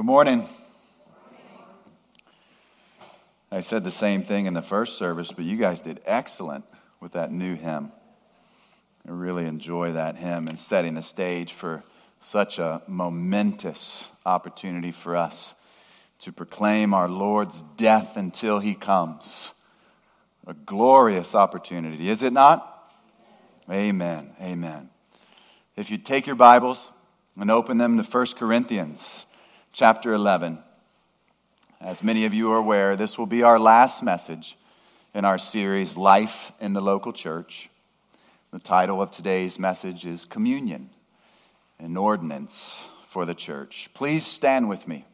Good 0.00 0.06
morning. 0.06 0.48
I 3.52 3.60
said 3.60 3.84
the 3.84 3.90
same 3.90 4.22
thing 4.22 4.46
in 4.46 4.54
the 4.54 4.62
first 4.62 4.96
service, 4.96 5.30
but 5.30 5.44
you 5.44 5.58
guys 5.58 5.82
did 5.82 6.00
excellent 6.06 6.64
with 7.00 7.12
that 7.12 7.30
new 7.30 7.54
hymn. 7.54 7.92
I 9.06 9.10
really 9.10 9.44
enjoy 9.44 9.92
that 9.92 10.16
hymn 10.16 10.48
and 10.48 10.58
setting 10.58 10.94
the 10.94 11.02
stage 11.02 11.52
for 11.52 11.82
such 12.22 12.58
a 12.58 12.80
momentous 12.86 14.08
opportunity 14.24 14.90
for 14.90 15.16
us 15.16 15.54
to 16.20 16.32
proclaim 16.32 16.94
our 16.94 17.06
Lord's 17.06 17.60
death 17.76 18.16
until 18.16 18.58
he 18.58 18.74
comes. 18.74 19.52
A 20.46 20.54
glorious 20.54 21.34
opportunity, 21.34 22.08
is 22.08 22.22
it 22.22 22.32
not? 22.32 22.90
Amen. 23.70 24.30
Amen. 24.40 24.88
If 25.76 25.90
you 25.90 25.98
take 25.98 26.26
your 26.26 26.36
Bibles 26.36 26.90
and 27.38 27.50
open 27.50 27.76
them 27.76 28.02
to 28.02 28.10
1 28.10 28.26
Corinthians 28.38 29.26
chapter 29.72 30.12
11. 30.12 30.58
As 31.80 32.02
many 32.02 32.24
of 32.24 32.34
you 32.34 32.52
are 32.52 32.58
aware, 32.58 32.96
this 32.96 33.16
will 33.16 33.26
be 33.26 33.42
our 33.42 33.58
last 33.58 34.02
message 34.02 34.56
in 35.14 35.24
our 35.24 35.38
series, 35.38 35.96
Life 35.96 36.52
in 36.60 36.72
the 36.72 36.80
Local 36.80 37.12
Church. 37.12 37.70
The 38.52 38.58
title 38.58 39.00
of 39.00 39.10
today's 39.12 39.58
message 39.58 40.04
is 40.04 40.24
Communion, 40.24 40.90
an 41.78 41.96
ordinance 41.96 42.88
for 43.08 43.24
the 43.24 43.34
church. 43.34 43.88
Please 43.94 44.26
stand 44.26 44.68
with 44.68 44.88
me 44.88 45.04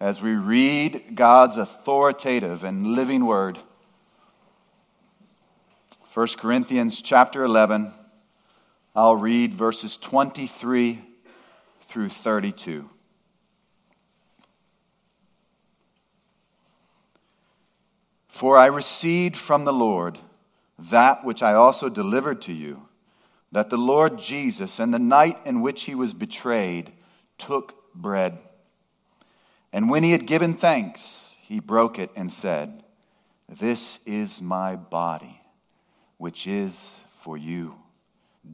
as 0.00 0.22
we 0.22 0.36
read 0.36 1.14
God's 1.14 1.56
authoritative 1.56 2.64
and 2.64 2.94
living 2.94 3.26
word. 3.26 3.58
1 6.14 6.26
Corinthians 6.38 7.02
chapter 7.02 7.42
11, 7.44 7.92
I'll 8.94 9.16
read 9.16 9.54
verses 9.54 9.96
23 9.96 11.00
through 11.88 12.10
32. 12.10 12.88
For 18.32 18.56
I 18.56 18.64
received 18.64 19.36
from 19.36 19.66
the 19.66 19.74
Lord 19.74 20.18
that 20.78 21.22
which 21.22 21.42
I 21.42 21.52
also 21.52 21.90
delivered 21.90 22.40
to 22.42 22.52
you, 22.54 22.88
that 23.52 23.68
the 23.68 23.76
Lord 23.76 24.18
Jesus, 24.18 24.80
in 24.80 24.90
the 24.90 24.98
night 24.98 25.36
in 25.44 25.60
which 25.60 25.82
he 25.82 25.94
was 25.94 26.14
betrayed, 26.14 26.94
took 27.36 27.92
bread. 27.94 28.38
And 29.70 29.90
when 29.90 30.02
he 30.02 30.12
had 30.12 30.26
given 30.26 30.54
thanks, 30.54 31.36
he 31.42 31.60
broke 31.60 31.98
it 31.98 32.10
and 32.16 32.32
said, 32.32 32.84
This 33.50 34.00
is 34.06 34.40
my 34.40 34.76
body, 34.76 35.42
which 36.16 36.46
is 36.46 37.00
for 37.20 37.36
you. 37.36 37.74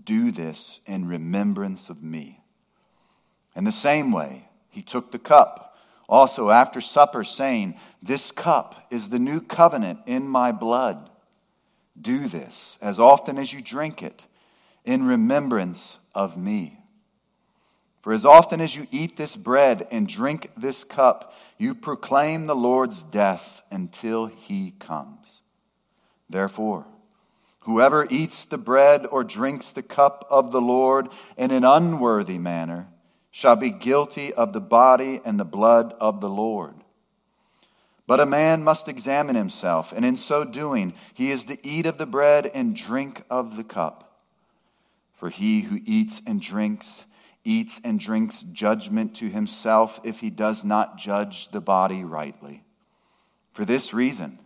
Do 0.05 0.33
this 0.33 0.81
in 0.87 1.07
remembrance 1.07 1.89
of 1.89 2.03
me. 2.03 2.43
In 3.55 3.63
the 3.63 3.71
same 3.71 4.11
way, 4.11 4.49
he 4.71 4.83
took 4.83 5.13
the 5.13 5.21
cup 5.21 5.68
also, 6.09 6.51
after 6.51 6.81
supper, 6.81 7.23
saying, 7.23 7.75
This 8.03 8.31
cup 8.31 8.87
is 8.91 9.11
the 9.11 9.19
new 9.19 9.41
covenant 9.41 10.01
in 10.07 10.27
my 10.27 10.53
blood. 10.53 11.11
Do 12.01 12.29
this 12.29 12.79
as 12.81 12.99
often 12.99 13.39
as 13.39 13.53
you 13.53 13.61
drink 13.61 14.03
it 14.03 14.25
in 14.85 15.07
remembrance 15.07 15.99
of 16.15 16.37
me. 16.37 16.79
For 18.01 18.13
as 18.13 18.25
often 18.25 18.61
as 18.61 18.75
you 18.75 18.87
eat 18.91 19.17
this 19.17 19.37
bread 19.37 19.87
and 19.91 20.09
drink 20.09 20.51
this 20.57 20.83
cup, 20.83 21.35
you 21.59 21.75
proclaim 21.75 22.47
the 22.47 22.57
Lord's 22.57 23.03
death 23.03 23.63
until 23.71 24.27
he 24.27 24.73
comes. 24.79 25.43
Therefore, 26.31 26.87
whoever 27.61 28.07
eats 28.09 28.47
the 28.47 28.57
bread 28.57 29.07
or 29.11 29.25
drinks 29.25 29.73
the 29.73 29.83
cup 29.83 30.27
of 30.31 30.53
the 30.53 30.61
Lord 30.61 31.09
in 31.37 31.51
an 31.51 31.65
unworthy 31.65 32.39
manner, 32.39 32.87
shall 33.31 33.57
be 33.57 33.71
guilty 33.71 34.33
of 34.33 34.53
the 34.53 34.61
body 34.61 35.21
and 35.25 35.39
the 35.39 35.45
blood 35.45 35.95
of 36.01 36.21
the 36.21 36.31
Lord. 36.31 36.75
But 38.07 38.21
a 38.21 38.27
man 38.27 38.65
must 38.65 38.89
examine 38.89 39.37
himself, 39.37 39.93
and 39.93 40.05
in 40.05 40.17
so 40.17 40.43
doing, 40.43 40.95
he 41.13 41.31
is 41.31 41.45
to 41.45 41.59
eat 41.67 41.85
of 41.85 41.99
the 41.99 42.07
bread 42.07 42.51
and 42.55 42.75
drink 42.75 43.23
of 43.29 43.57
the 43.57 43.65
cup. 43.65 44.23
For 45.15 45.29
he 45.29 45.63
who 45.63 45.81
eats 45.85 46.23
and 46.27 46.41
drinks, 46.41 47.05
eats 47.45 47.81
and 47.85 48.01
drinks 48.01 48.45
judgment 48.45 49.15
to 49.17 49.29
himself 49.29 50.01
if 50.05 50.21
he 50.21 50.31
does 50.31 50.65
not 50.65 50.97
judge 50.97 51.51
the 51.51 51.61
body 51.61 52.03
rightly. 52.03 52.63
For 53.53 53.67
this 53.67 53.93
reason, 53.93 54.39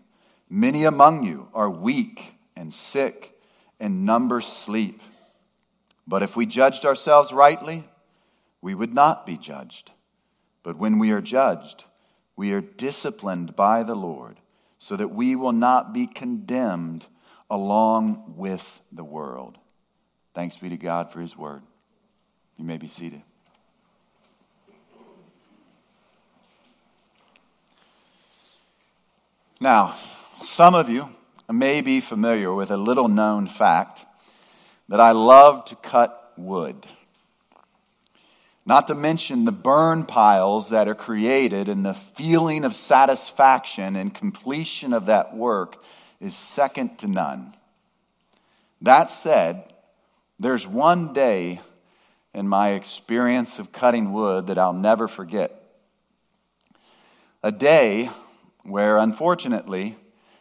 many 0.51 0.85
among 0.85 1.23
you 1.23 1.49
are 1.55 1.71
weak 1.71 2.35
and 2.57 2.75
sick, 2.75 3.39
and 3.79 4.05
numbers 4.05 4.47
sleep. 4.47 5.01
But 6.07 6.23
if 6.23 6.35
we 6.35 6.47
judged 6.47 6.85
ourselves 6.85 7.33
rightly, 7.33 7.85
we 8.63 8.75
would 8.75 8.95
not 8.95 9.27
be 9.27 9.37
judged. 9.37 9.91
But 10.63 10.79
when 10.79 10.99
we 10.99 11.11
are 11.11 11.21
judged, 11.21 11.85
we 12.37 12.53
are 12.53 12.61
disciplined 12.61 13.55
by 13.55 13.83
the 13.83 13.97
Lord, 13.97 14.39
so 14.79 14.97
that 14.97 15.09
we 15.09 15.37
will 15.37 15.53
not 15.53 15.93
be 15.93 16.07
condemned 16.07 17.07
along 17.51 18.35
with 18.37 18.81
the 18.91 19.05
world. 19.05 19.59
Thanks 20.35 20.57
be 20.57 20.71
to 20.71 20.77
God 20.79 21.13
for 21.13 21.21
his 21.21 21.37
word. 21.37 21.63
You 22.57 22.65
may 22.65 22.79
be 22.79 22.89
seated. 22.89 23.23
Now, 29.61 29.95
some 30.43 30.75
of 30.75 30.89
you 30.89 31.09
may 31.49 31.83
be 31.83 32.01
familiar 32.01 32.53
with 32.53 32.71
a 32.71 32.77
little 32.77 33.09
known 33.09 33.47
fact 33.47 34.05
that 34.89 35.01
I 35.01 35.13
love 35.13 35.65
to 35.67 35.77
cut 35.77 36.33
wood. 36.37 36.87
Not 38.65 38.87
to 38.89 38.95
mention 38.95 39.45
the 39.45 39.53
burn 39.53 40.05
piles 40.05 40.71
that 40.71 40.87
are 40.87 40.95
created 40.95 41.69
and 41.69 41.85
the 41.85 41.95
feeling 41.95 42.65
of 42.65 42.75
satisfaction 42.75 43.97
and 43.97 44.15
completion 44.15 44.93
of 44.93 45.07
that 45.07 45.37
work 45.37 45.83
is 46.21 46.37
second 46.37 46.99
to 47.01 47.09
none. 47.09 47.55
That 48.81 49.11
said, 49.11 49.73
there's 50.39 50.67
one 50.67 51.13
day 51.13 51.61
in 52.35 52.49
my 52.49 52.71
experience 52.71 53.59
of 53.59 53.73
cutting 53.73 54.13
wood 54.13 54.47
that 54.47 54.59
I'll 54.59 54.73
never 54.73 55.09
forget. 55.09 55.63
A 57.43 57.53
day 57.53 58.11
where, 58.63 58.97
unfortunately, 58.97 59.97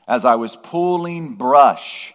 as 0.07 0.25
I 0.25 0.35
was 0.35 0.55
pulling 0.55 1.35
brush 1.35 2.13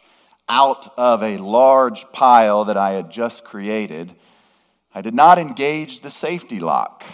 out 0.48 0.92
of 0.96 1.22
a 1.22 1.38
large 1.38 2.10
pile 2.12 2.64
that 2.66 2.76
I 2.76 2.92
had 2.92 3.10
just 3.10 3.44
created, 3.44 4.14
I 4.96 5.02
did 5.02 5.14
not 5.14 5.38
engage 5.38 6.00
the 6.00 6.10
safety 6.10 6.58
lock, 6.58 7.04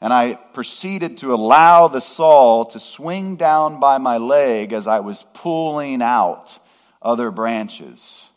and 0.00 0.12
I 0.12 0.34
proceeded 0.34 1.16
to 1.18 1.32
allow 1.32 1.86
the 1.86 2.00
saw 2.00 2.64
to 2.64 2.80
swing 2.80 3.36
down 3.36 3.78
by 3.78 3.98
my 3.98 4.16
leg 4.16 4.72
as 4.72 4.88
I 4.88 4.98
was 4.98 5.24
pulling 5.32 6.02
out 6.02 6.58
other 7.00 7.30
branches. 7.30 8.30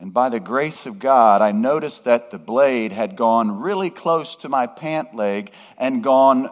And 0.00 0.14
by 0.14 0.30
the 0.30 0.40
grace 0.40 0.86
of 0.86 0.98
God, 0.98 1.42
I 1.42 1.52
noticed 1.52 2.04
that 2.04 2.30
the 2.30 2.38
blade 2.38 2.92
had 2.92 3.16
gone 3.16 3.60
really 3.60 3.90
close 3.90 4.34
to 4.36 4.48
my 4.48 4.66
pant 4.66 5.14
leg 5.14 5.52
and 5.76 6.02
gone 6.02 6.50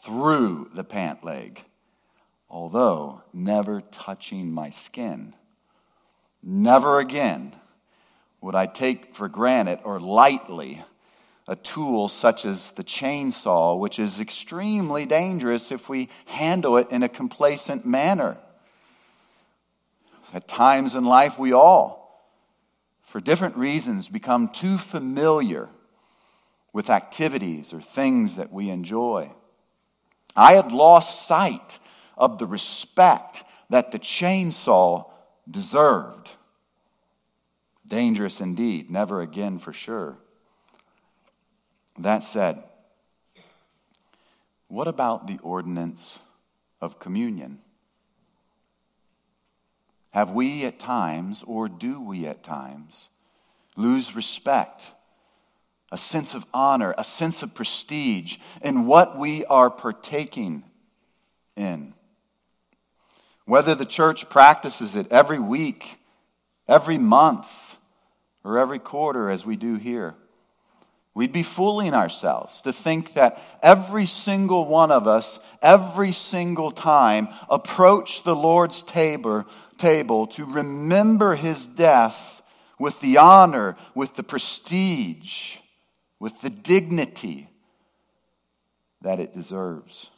through 0.00 0.70
the 0.72 0.82
pant 0.82 1.22
leg, 1.22 1.62
although 2.48 3.20
never 3.34 3.82
touching 3.82 4.50
my 4.50 4.70
skin. 4.70 5.34
Never 6.42 7.00
again 7.00 7.54
would 8.40 8.54
I 8.54 8.66
take 8.66 9.14
for 9.14 9.28
granted 9.28 9.80
or 9.84 10.00
lightly 10.00 10.82
a 11.46 11.56
tool 11.56 12.08
such 12.08 12.44
as 12.44 12.72
the 12.72 12.84
chainsaw, 12.84 13.78
which 13.78 13.98
is 13.98 14.20
extremely 14.20 15.06
dangerous 15.06 15.72
if 15.72 15.88
we 15.88 16.10
handle 16.26 16.76
it 16.76 16.90
in 16.90 17.02
a 17.02 17.08
complacent 17.08 17.86
manner. 17.86 18.36
At 20.34 20.46
times 20.46 20.94
in 20.94 21.04
life, 21.04 21.38
we 21.38 21.52
all, 21.52 22.22
for 23.02 23.20
different 23.20 23.56
reasons, 23.56 24.08
become 24.08 24.48
too 24.48 24.76
familiar 24.76 25.70
with 26.74 26.90
activities 26.90 27.72
or 27.72 27.80
things 27.80 28.36
that 28.36 28.52
we 28.52 28.68
enjoy. 28.68 29.30
I 30.36 30.52
had 30.52 30.70
lost 30.70 31.26
sight 31.26 31.78
of 32.16 32.36
the 32.36 32.46
respect 32.46 33.42
that 33.70 33.90
the 33.90 33.98
chainsaw 33.98 35.10
deserved. 35.50 36.28
Dangerous 37.88 38.40
indeed, 38.40 38.90
never 38.90 39.22
again 39.22 39.58
for 39.58 39.72
sure. 39.72 40.18
That 41.98 42.22
said, 42.22 42.62
what 44.68 44.86
about 44.86 45.26
the 45.26 45.38
ordinance 45.42 46.18
of 46.80 46.98
communion? 46.98 47.60
Have 50.10 50.30
we 50.30 50.64
at 50.64 50.78
times, 50.78 51.42
or 51.46 51.68
do 51.68 52.00
we 52.00 52.26
at 52.26 52.42
times, 52.42 53.08
lose 53.76 54.14
respect, 54.14 54.82
a 55.90 55.96
sense 55.96 56.34
of 56.34 56.44
honor, 56.52 56.94
a 56.98 57.04
sense 57.04 57.42
of 57.42 57.54
prestige 57.54 58.36
in 58.60 58.86
what 58.86 59.16
we 59.16 59.44
are 59.46 59.70
partaking 59.70 60.64
in? 61.56 61.94
Whether 63.46 63.74
the 63.74 63.86
church 63.86 64.28
practices 64.28 64.94
it 64.94 65.10
every 65.10 65.38
week, 65.38 65.98
every 66.66 66.98
month, 66.98 67.67
or 68.48 68.58
every 68.58 68.78
quarter 68.78 69.28
as 69.28 69.44
we 69.44 69.56
do 69.56 69.74
here. 69.74 70.14
We'd 71.12 71.32
be 71.32 71.42
fooling 71.42 71.92
ourselves 71.92 72.62
to 72.62 72.72
think 72.72 73.12
that 73.12 73.42
every 73.62 74.06
single 74.06 74.66
one 74.66 74.90
of 74.90 75.06
us, 75.06 75.38
every 75.60 76.12
single 76.12 76.70
time, 76.70 77.28
approach 77.50 78.22
the 78.22 78.34
Lord's 78.34 78.82
table, 78.82 79.44
table 79.76 80.26
to 80.28 80.46
remember 80.46 81.34
his 81.34 81.66
death 81.66 82.40
with 82.78 82.98
the 83.00 83.18
honor, 83.18 83.76
with 83.94 84.14
the 84.14 84.22
prestige, 84.22 85.56
with 86.18 86.40
the 86.40 86.50
dignity 86.50 87.50
that 89.02 89.20
it 89.20 89.34
deserves. 89.34 90.08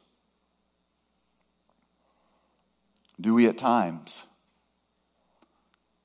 Do 3.21 3.35
we 3.35 3.49
at 3.49 3.59
times 3.59 4.27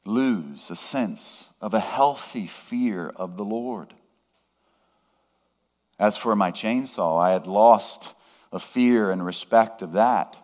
lose 0.05 0.69
a 0.69 0.75
sense 0.75 1.49
of 1.65 1.73
a 1.73 1.79
healthy 1.79 2.45
fear 2.45 3.11
of 3.15 3.37
the 3.37 3.43
Lord? 3.43 3.91
As 5.97 6.15
for 6.15 6.35
my 6.35 6.51
chainsaw, 6.51 7.19
I 7.19 7.31
had 7.31 7.47
lost 7.47 8.13
a 8.51 8.59
fear 8.59 9.09
and 9.09 9.25
respect 9.25 9.81
of 9.81 9.93
that. 9.93 10.37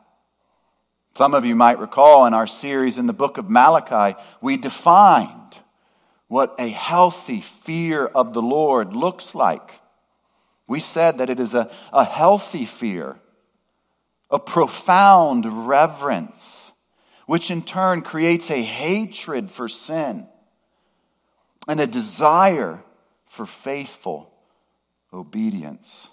Some 1.13 1.35
of 1.35 1.45
you 1.45 1.53
might 1.55 1.77
recall 1.77 2.25
in 2.25 2.33
our 2.33 2.47
series 2.47 2.97
in 2.97 3.05
the 3.05 3.13
book 3.13 3.37
of 3.37 3.51
Malachi, 3.51 4.19
we 4.41 4.57
defined 4.57 5.59
what 6.27 6.55
a 6.57 6.69
healthy 6.69 7.41
fear 7.41 8.07
of 8.07 8.33
the 8.33 8.41
Lord 8.41 8.95
looks 8.95 9.35
like. 9.35 9.73
We 10.67 10.79
said 10.79 11.19
that 11.19 11.29
it 11.29 11.39
is 11.39 11.53
a, 11.53 11.69
a 11.93 12.03
healthy 12.03 12.65
fear, 12.65 13.19
a 14.31 14.39
profound 14.39 15.67
reverence, 15.67 16.71
which 17.27 17.51
in 17.51 17.61
turn 17.61 18.01
creates 18.01 18.49
a 18.49 18.63
hatred 18.63 19.51
for 19.51 19.69
sin 19.69 20.25
and 21.71 21.79
a 21.79 21.87
desire 21.87 22.83
for 23.29 23.45
faithful 23.45 24.29
obedience. 25.13 26.09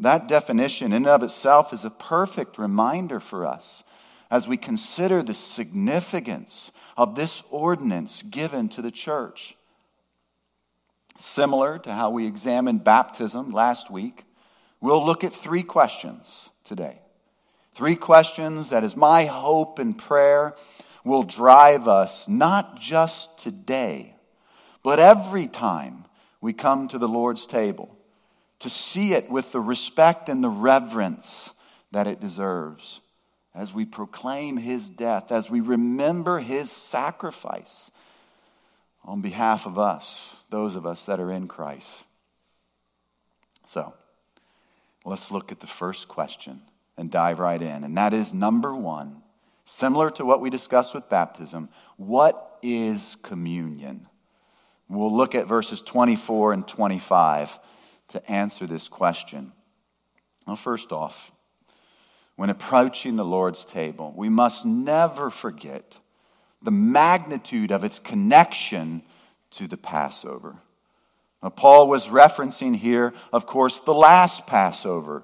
That 0.00 0.26
definition, 0.26 0.88
in 0.88 1.04
and 1.04 1.06
of 1.06 1.22
itself, 1.22 1.72
is 1.72 1.84
a 1.84 1.90
perfect 1.90 2.58
reminder 2.58 3.20
for 3.20 3.46
us 3.46 3.84
as 4.32 4.48
we 4.48 4.56
consider 4.56 5.22
the 5.22 5.32
significance 5.32 6.72
of 6.96 7.14
this 7.14 7.44
ordinance 7.50 8.22
given 8.22 8.68
to 8.70 8.82
the 8.82 8.90
church. 8.90 9.54
Similar 11.16 11.78
to 11.78 11.94
how 11.94 12.10
we 12.10 12.26
examined 12.26 12.82
baptism 12.82 13.52
last 13.52 13.92
week, 13.92 14.24
we'll 14.80 15.06
look 15.06 15.22
at 15.22 15.32
three 15.32 15.62
questions 15.62 16.50
today. 16.64 16.98
Three 17.76 17.94
questions 17.94 18.70
that 18.70 18.82
is 18.82 18.96
my 18.96 19.26
hope 19.26 19.78
and 19.78 19.96
prayer 19.96 20.56
will 21.04 21.22
drive 21.22 21.86
us 21.86 22.26
not 22.26 22.80
just 22.80 23.38
today, 23.38 24.16
but 24.82 24.98
every 24.98 25.46
time 25.46 26.04
we 26.40 26.52
come 26.52 26.88
to 26.88 26.98
the 26.98 27.08
Lord's 27.08 27.46
table 27.46 27.96
to 28.60 28.68
see 28.68 29.14
it 29.14 29.30
with 29.30 29.52
the 29.52 29.60
respect 29.60 30.28
and 30.28 30.42
the 30.42 30.48
reverence 30.48 31.52
that 31.92 32.06
it 32.06 32.20
deserves 32.20 33.00
as 33.54 33.72
we 33.72 33.84
proclaim 33.84 34.56
his 34.56 34.88
death, 34.88 35.32
as 35.32 35.50
we 35.50 35.60
remember 35.60 36.38
his 36.38 36.70
sacrifice 36.70 37.90
on 39.04 39.20
behalf 39.20 39.66
of 39.66 39.78
us, 39.78 40.36
those 40.50 40.76
of 40.76 40.86
us 40.86 41.06
that 41.06 41.18
are 41.18 41.32
in 41.32 41.48
Christ. 41.48 42.04
So, 43.66 43.94
let's 45.04 45.30
look 45.30 45.50
at 45.50 45.60
the 45.60 45.66
first 45.66 46.06
question 46.06 46.60
and 46.96 47.10
dive 47.10 47.38
right 47.38 47.60
in. 47.60 47.82
And 47.82 47.96
that 47.96 48.12
is 48.12 48.34
number 48.34 48.74
one, 48.74 49.22
similar 49.64 50.10
to 50.12 50.24
what 50.24 50.40
we 50.40 50.50
discussed 50.50 50.94
with 50.94 51.08
baptism 51.08 51.68
what 51.96 52.58
is 52.62 53.16
communion? 53.22 54.06
We'll 54.90 55.16
look 55.16 55.36
at 55.36 55.46
verses 55.46 55.80
24 55.80 56.52
and 56.52 56.66
25 56.66 57.58
to 58.08 58.30
answer 58.30 58.66
this 58.66 58.88
question? 58.88 59.52
Well, 60.46 60.56
first 60.56 60.90
off, 60.90 61.30
when 62.34 62.50
approaching 62.50 63.14
the 63.14 63.24
Lord's 63.24 63.64
table, 63.64 64.12
we 64.16 64.28
must 64.28 64.66
never 64.66 65.30
forget 65.30 65.94
the 66.60 66.72
magnitude 66.72 67.70
of 67.70 67.84
its 67.84 68.00
connection 68.00 69.02
to 69.52 69.68
the 69.68 69.76
Passover. 69.76 70.56
Now, 71.42 71.50
Paul 71.50 71.88
was 71.88 72.06
referencing 72.06 72.74
here, 72.74 73.14
of 73.32 73.46
course, 73.46 73.80
the 73.80 73.94
last 73.94 74.46
Passover 74.46 75.22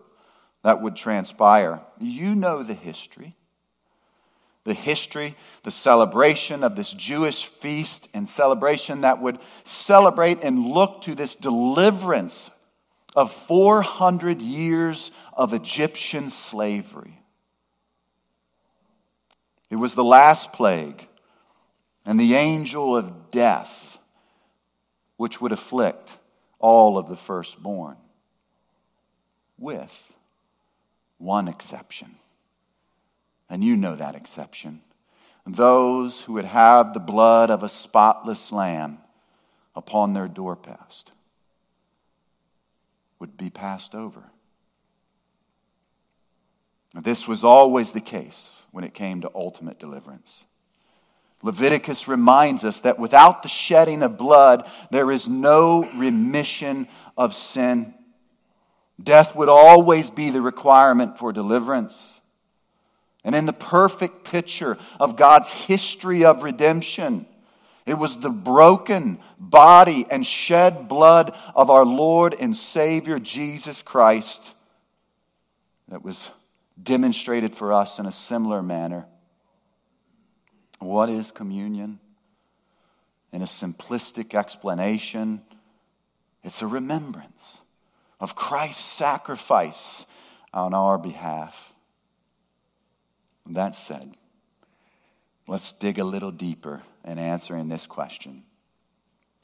that 0.63 0.81
would 0.81 0.95
transpire. 0.95 1.81
You 1.99 2.35
know 2.35 2.63
the 2.63 2.75
history. 2.75 3.35
The 4.67 4.75
history, 4.75 5.37
the 5.63 5.71
celebration 5.71 6.65
of 6.65 6.75
this 6.75 6.91
Jewish 6.91 7.45
feast 7.47 8.09
and 8.13 8.29
celebration 8.29 9.03
that 9.03 9.23
would 9.23 9.39
celebrate 9.63 10.43
and 10.43 10.67
look 10.67 11.03
to 11.03 11.15
this 11.15 11.37
deliverance 11.37 12.51
of 13.15 13.33
400 13.33 14.43
years 14.43 15.13
of 15.33 15.55
Egyptian 15.55 16.31
slavery. 16.31 17.23
It 19.71 19.77
was 19.77 19.95
the 19.95 20.03
last 20.03 20.53
plague 20.53 21.07
and 22.05 22.19
the 22.19 22.35
angel 22.35 22.97
of 22.97 23.31
death 23.31 23.99
which 25.17 25.41
would 25.41 25.53
afflict 25.53 26.19
all 26.59 26.99
of 26.99 27.09
the 27.09 27.17
firstborn, 27.17 27.97
with 29.59 30.13
one 31.19 31.47
exception. 31.47 32.17
And 33.49 33.63
you 33.63 33.77
know 33.77 33.95
that 33.97 34.15
exception. 34.15 34.81
Those 35.47 36.23
who 36.23 36.33
would 36.35 36.45
have 36.45 36.93
the 36.93 37.01
blood 37.01 37.51
of 37.51 37.63
a 37.63 37.69
spotless 37.69 38.51
lamb 38.51 38.99
upon 39.77 40.13
their 40.13 40.27
doorpost 40.27 41.13
would 43.19 43.37
be 43.37 43.51
passed 43.51 43.95
over. 43.95 44.25
This 46.95 47.29
was 47.29 47.45
always 47.45 47.93
the 47.93 48.01
case 48.01 48.63
when 48.73 48.83
it 48.83 48.95
came 48.95 49.21
to 49.21 49.31
ultimate 49.35 49.79
deliverance. 49.79 50.45
Leviticus 51.43 52.09
reminds 52.09 52.65
us 52.65 52.81
that 52.81 52.99
without 52.99 53.43
the 53.43 53.49
shedding 53.49 54.03
of 54.03 54.17
blood, 54.17 54.69
there 54.91 55.11
is 55.11 55.29
no 55.29 55.89
remission 55.97 56.89
of 57.17 57.35
sin. 57.35 57.95
Death 59.01 59.37
would 59.37 59.51
always 59.51 60.09
be 60.09 60.31
the 60.31 60.41
requirement 60.41 61.19
for 61.19 61.33
deliverance. 61.33 62.16
And 63.27 63.35
in 63.35 63.45
the 63.45 63.53
perfect 63.53 64.23
picture 64.25 64.79
of 65.01 65.17
God's 65.17 65.51
history 65.51 66.25
of 66.25 66.45
redemption, 66.45 67.27
it 67.85 67.99
was 67.99 68.19
the 68.19 68.31
broken 68.31 69.19
body 69.37 70.07
and 70.09 70.25
shed 70.25 70.87
blood 70.87 71.37
of 71.53 71.69
our 71.69 71.85
Lord 71.85 72.37
and 72.39 72.57
Savior 72.57 73.19
Jesus 73.19 73.83
Christ 73.83 74.55
that 75.89 76.05
was 76.05 76.31
demonstrated 76.81 77.53
for 77.53 77.73
us 77.73 77.99
in 77.99 78.07
a 78.07 78.13
similar 78.13 78.63
manner. 78.63 79.07
What 80.79 81.09
is 81.09 81.33
communion? 81.33 81.99
In 83.33 83.43
a 83.43 83.47
simplistic 83.47 84.35
explanation, 84.35 85.43
it's 86.45 86.63
a 86.63 86.67
remembrance 86.69 87.61
of 88.21 88.37
Christ's 88.37 88.85
sacrifice 88.85 90.07
on 90.55 90.75
our 90.75 90.97
behalf. 90.97 91.73
That 93.49 93.77
said, 93.77 94.15
let's 95.47 95.73
dig 95.73 95.99
a 95.99 96.05
little 96.05 96.33
deeper 96.33 96.83
in 97.05 97.19
answering 97.19 97.69
this 97.69 97.87
question. 97.87 98.43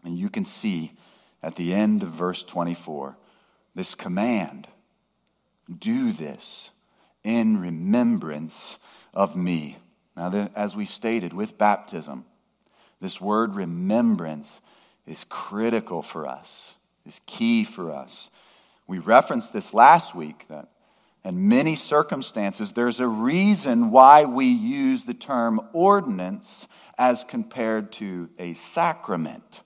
And 0.04 0.18
you 0.18 0.28
can 0.28 0.44
see 0.44 0.92
at 1.42 1.56
the 1.56 1.72
end 1.72 2.02
of 2.02 2.10
verse 2.10 2.42
24 2.42 3.16
this 3.74 3.94
command 3.94 4.68
do 5.78 6.12
this 6.12 6.70
in 7.24 7.60
remembrance 7.60 8.78
of 9.14 9.36
me. 9.36 9.78
Now, 10.16 10.50
as 10.54 10.76
we 10.76 10.84
stated 10.84 11.32
with 11.32 11.56
baptism, 11.56 12.24
this 13.00 13.20
word 13.20 13.54
remembrance 13.54 14.60
is 15.06 15.24
critical 15.28 16.02
for 16.02 16.26
us, 16.26 16.76
is 17.06 17.20
key 17.26 17.64
for 17.64 17.90
us. 17.90 18.30
We 18.86 18.98
referenced 18.98 19.52
this 19.52 19.72
last 19.72 20.14
week 20.14 20.46
that 20.48 20.68
in 21.24 21.48
many 21.48 21.76
circumstances, 21.76 22.72
there's 22.72 22.98
a 22.98 23.06
reason 23.06 23.90
why 23.90 24.24
we 24.24 24.46
use 24.46 25.04
the 25.04 25.14
term 25.14 25.60
ordinance 25.72 26.66
as 26.98 27.22
compared 27.22 27.92
to 27.92 28.28
a 28.38 28.54
sacrament. 28.54 29.62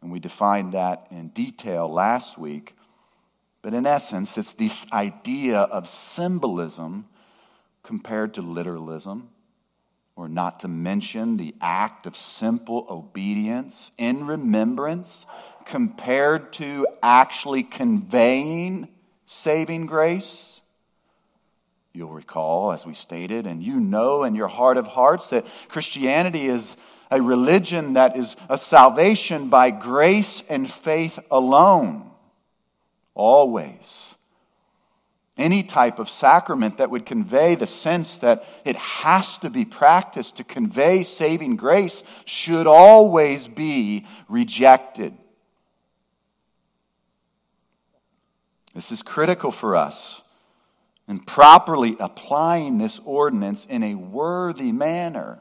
And 0.00 0.12
we 0.12 0.20
defined 0.20 0.74
that 0.74 1.08
in 1.10 1.28
detail 1.28 1.92
last 1.92 2.38
week. 2.38 2.76
But 3.60 3.74
in 3.74 3.86
essence, 3.86 4.38
it's 4.38 4.52
this 4.52 4.86
idea 4.92 5.58
of 5.58 5.88
symbolism 5.88 7.06
compared 7.82 8.34
to 8.34 8.42
literalism, 8.42 9.30
or 10.14 10.28
not 10.28 10.60
to 10.60 10.68
mention 10.68 11.36
the 11.36 11.56
act 11.60 12.06
of 12.06 12.16
simple 12.16 12.86
obedience 12.88 13.90
in 13.98 14.26
remembrance 14.26 15.26
compared 15.64 16.52
to 16.52 16.86
actually 17.02 17.64
conveying 17.64 18.88
saving 19.26 19.86
grace. 19.86 20.60
You'll 21.92 22.10
recall, 22.10 22.72
as 22.72 22.84
we 22.86 22.94
stated, 22.94 23.46
and 23.46 23.62
you 23.62 23.80
know 23.80 24.22
in 24.22 24.34
your 24.34 24.48
heart 24.48 24.76
of 24.76 24.86
hearts 24.86 25.30
that 25.30 25.46
Christianity 25.68 26.46
is 26.46 26.76
a 27.10 27.22
religion 27.22 27.94
that 27.94 28.16
is 28.16 28.36
a 28.48 28.58
salvation 28.58 29.48
by 29.48 29.70
grace 29.70 30.42
and 30.48 30.70
faith 30.70 31.18
alone. 31.30 32.10
always. 33.14 34.14
Any 35.38 35.62
type 35.62 35.98
of 35.98 36.08
sacrament 36.08 36.78
that 36.78 36.90
would 36.90 37.06
convey 37.06 37.54
the 37.54 37.66
sense 37.66 38.18
that 38.18 38.44
it 38.64 38.76
has 38.76 39.38
to 39.38 39.50
be 39.50 39.64
practiced 39.64 40.36
to 40.36 40.44
convey 40.44 41.02
saving 41.02 41.56
grace 41.56 42.02
should 42.24 42.66
always 42.66 43.48
be 43.48 44.06
rejected. 44.28 45.14
This 48.76 48.92
is 48.92 49.02
critical 49.02 49.52
for 49.52 49.74
us 49.74 50.20
in 51.08 51.20
properly 51.20 51.96
applying 51.98 52.76
this 52.76 53.00
ordinance 53.06 53.64
in 53.64 53.82
a 53.82 53.94
worthy 53.94 54.70
manner. 54.70 55.38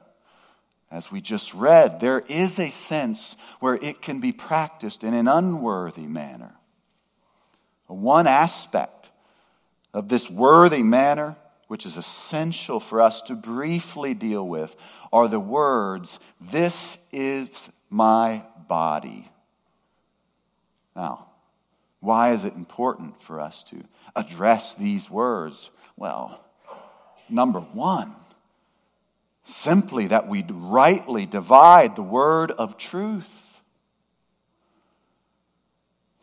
As 0.89 1.11
we 1.11 1.19
just 1.19 1.53
read, 1.53 1.99
there 1.99 2.23
is 2.29 2.59
a 2.59 2.69
sense 2.69 3.35
where 3.59 3.75
it 3.75 4.01
can 4.01 4.21
be 4.21 4.31
practiced 4.31 5.03
in 5.03 5.13
an 5.13 5.27
unworthy 5.27 6.07
manner. 6.07 6.55
One 7.87 8.25
aspect 8.25 9.11
of 9.93 10.07
this 10.07 10.29
worthy 10.29 10.81
manner, 10.81 11.35
which 11.67 11.85
is 11.85 11.97
essential 11.97 12.79
for 12.79 13.01
us 13.01 13.21
to 13.23 13.35
briefly 13.35 14.13
deal 14.13 14.47
with, 14.47 14.77
are 15.11 15.27
the 15.27 15.41
words, 15.41 16.19
This 16.39 16.97
is 17.11 17.69
my 17.89 18.43
body. 18.69 19.29
Now, 20.95 21.27
why 22.05 22.33
is 22.33 22.43
it 22.43 22.53
important 22.53 23.19
for 23.21 23.41
us 23.41 23.63
to 23.63 23.83
address 24.15 24.75
these 24.75 25.09
words? 25.09 25.71
Well, 25.97 26.39
number 27.27 27.59
one, 27.59 28.15
simply 29.43 30.05
that 30.07 30.27
we 30.27 30.45
rightly 30.47 31.25
divide 31.25 31.95
the 31.95 32.03
word 32.03 32.51
of 32.51 32.77
truth. 32.77 33.63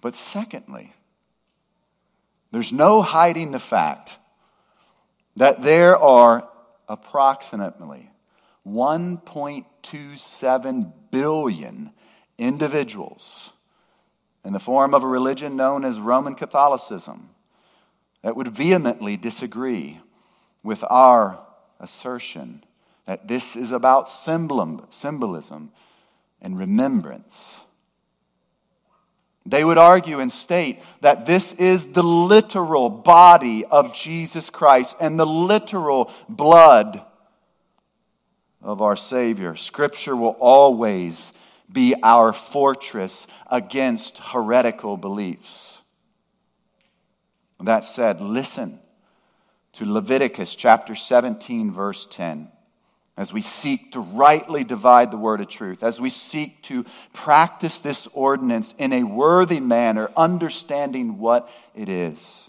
But 0.01 0.17
secondly, 0.17 0.93
there's 2.53 2.73
no 2.73 3.03
hiding 3.03 3.51
the 3.51 3.59
fact 3.59 4.19
that 5.37 5.63
there 5.63 5.97
are 5.97 6.49
approximately 6.89 8.11
1.27 8.67 10.93
billion 11.11 11.91
individuals 12.39 13.53
in 14.45 14.53
the 14.53 14.61
form 14.61 14.95
of 14.95 15.03
a 15.03 15.07
religion 15.07 15.57
known 15.57 15.85
as 15.85 15.99
Roman 15.99 16.35
Catholicism 16.35 17.31
that 18.23 18.37
would 18.37 18.49
vehemently 18.49 19.17
disagree 19.17 20.01
with 20.63 20.85
our 20.89 21.39
assertion 21.81 22.65
that 23.07 23.29
this 23.29 23.57
is 23.57 23.73
about 23.73 24.09
symbolism 24.09 25.71
and 26.41 26.59
remembrance. 26.59 27.57
They 29.45 29.65
would 29.65 29.79
argue 29.79 30.21
and 30.21 30.31
state 30.31 30.81
that 31.01 31.27
this 31.27 31.53
is 31.55 31.87
the 31.87 32.03
literal 32.03 32.89
body 32.89 33.65
of 33.65 33.93
Jesus 33.93 34.51
Christ 34.51 34.95
and 35.01 35.19
the 35.19 35.27
literal 35.27 36.13
blood 36.29 37.03
of 38.63 38.81
our 38.81 38.95
Savior. 38.95 39.57
Scripture 39.57 40.15
will 40.15 40.37
always 40.39 41.33
be 41.73 41.95
our 42.03 42.33
fortress 42.33 43.27
against 43.51 44.19
heretical 44.19 44.97
beliefs. 44.97 45.83
That 47.61 47.85
said, 47.85 48.21
listen 48.21 48.81
to 49.75 49.85
Leviticus 49.85 50.55
chapter 50.55 50.95
17, 50.95 51.73
verse 51.73 52.07
10 52.11 52.51
as 53.17 53.33
we 53.33 53.43
seek 53.43 53.93
to 53.93 54.01
rightly 54.01 54.65
divide 54.65 55.11
the 55.11 55.19
word 55.19 55.41
of 55.41 55.49
truth, 55.49 55.83
as 55.83 56.01
we 56.01 56.09
seek 56.09 56.63
to 56.63 56.85
practice 57.13 57.79
this 57.79 58.09
ordinance 58.15 58.75
in 58.79 58.93
a 58.93 59.03
worthy 59.03 59.61
manner, 59.61 60.11
understanding 60.17 61.19
what 61.19 61.49
it 61.75 61.89
is. 61.89 62.49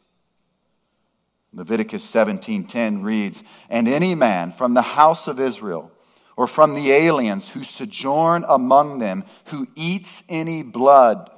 Leviticus 1.54 2.04
17:10 2.04 3.04
reads, 3.04 3.44
"And 3.70 3.88
any 3.88 4.16
man 4.16 4.52
from 4.52 4.74
the 4.74 4.82
house 4.82 5.28
of 5.28 5.40
Israel 5.40 5.92
or 6.36 6.48
from 6.48 6.74
the 6.74 6.92
aliens 6.92 7.50
who 7.50 7.64
sojourn 7.64 8.46
among 8.48 9.00
them 9.00 9.24
who 9.46 9.68
eats 9.76 10.24
any 10.30 10.64
blood, 10.64 11.30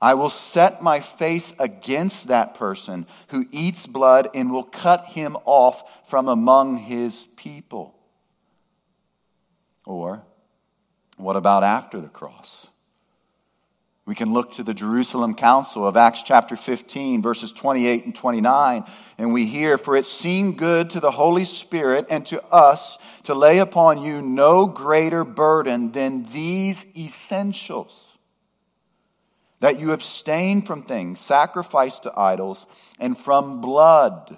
I 0.00 0.14
will 0.14 0.30
set 0.30 0.82
my 0.82 1.00
face 1.00 1.52
against 1.58 2.28
that 2.28 2.54
person 2.54 3.06
who 3.28 3.46
eats 3.50 3.86
blood 3.86 4.28
and 4.34 4.52
will 4.52 4.64
cut 4.64 5.06
him 5.06 5.36
off 5.44 5.82
from 6.06 6.28
among 6.28 6.76
his 6.78 7.26
people." 7.36 7.94
Or, 9.86 10.24
what 11.16 11.36
about 11.36 11.62
after 11.62 12.00
the 12.00 12.08
cross? 12.08 12.68
We 14.06 14.14
can 14.14 14.34
look 14.34 14.52
to 14.52 14.62
the 14.62 14.74
Jerusalem 14.74 15.34
Council 15.34 15.88
of 15.88 15.96
Acts 15.96 16.22
chapter 16.22 16.56
15, 16.56 17.22
verses 17.22 17.52
28 17.52 18.04
and 18.04 18.14
29, 18.14 18.84
and 19.16 19.32
we 19.32 19.46
hear, 19.46 19.78
For 19.78 19.96
it 19.96 20.04
seemed 20.04 20.58
good 20.58 20.90
to 20.90 21.00
the 21.00 21.10
Holy 21.10 21.46
Spirit 21.46 22.06
and 22.10 22.26
to 22.26 22.42
us 22.48 22.98
to 23.22 23.34
lay 23.34 23.58
upon 23.58 24.02
you 24.02 24.20
no 24.20 24.66
greater 24.66 25.24
burden 25.24 25.92
than 25.92 26.24
these 26.24 26.84
essentials 26.94 28.18
that 29.60 29.80
you 29.80 29.92
abstain 29.92 30.60
from 30.60 30.82
things 30.82 31.18
sacrificed 31.18 32.02
to 32.02 32.12
idols 32.14 32.66
and 32.98 33.16
from 33.16 33.62
blood 33.62 34.36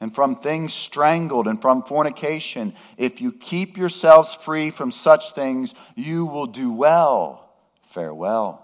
and 0.00 0.14
from 0.14 0.36
things 0.36 0.72
strangled 0.72 1.46
and 1.46 1.60
from 1.60 1.82
fornication. 1.82 2.72
If 2.96 3.20
you 3.20 3.32
keep 3.32 3.76
yourselves 3.76 4.34
free 4.34 4.70
from 4.70 4.90
such 4.90 5.32
things, 5.32 5.74
you 5.94 6.24
will 6.24 6.46
do 6.46 6.72
well. 6.72 7.52
Farewell. 7.90 8.61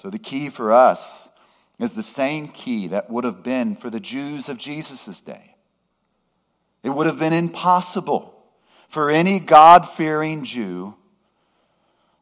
So, 0.00 0.08
the 0.08 0.18
key 0.18 0.48
for 0.48 0.72
us 0.72 1.28
is 1.78 1.92
the 1.92 2.02
same 2.02 2.48
key 2.48 2.88
that 2.88 3.10
would 3.10 3.24
have 3.24 3.42
been 3.42 3.76
for 3.76 3.90
the 3.90 4.00
Jews 4.00 4.48
of 4.48 4.56
Jesus' 4.56 5.20
day. 5.20 5.56
It 6.82 6.88
would 6.88 7.04
have 7.04 7.18
been 7.18 7.34
impossible 7.34 8.34
for 8.88 9.10
any 9.10 9.38
God 9.38 9.86
fearing 9.86 10.42
Jew 10.42 10.94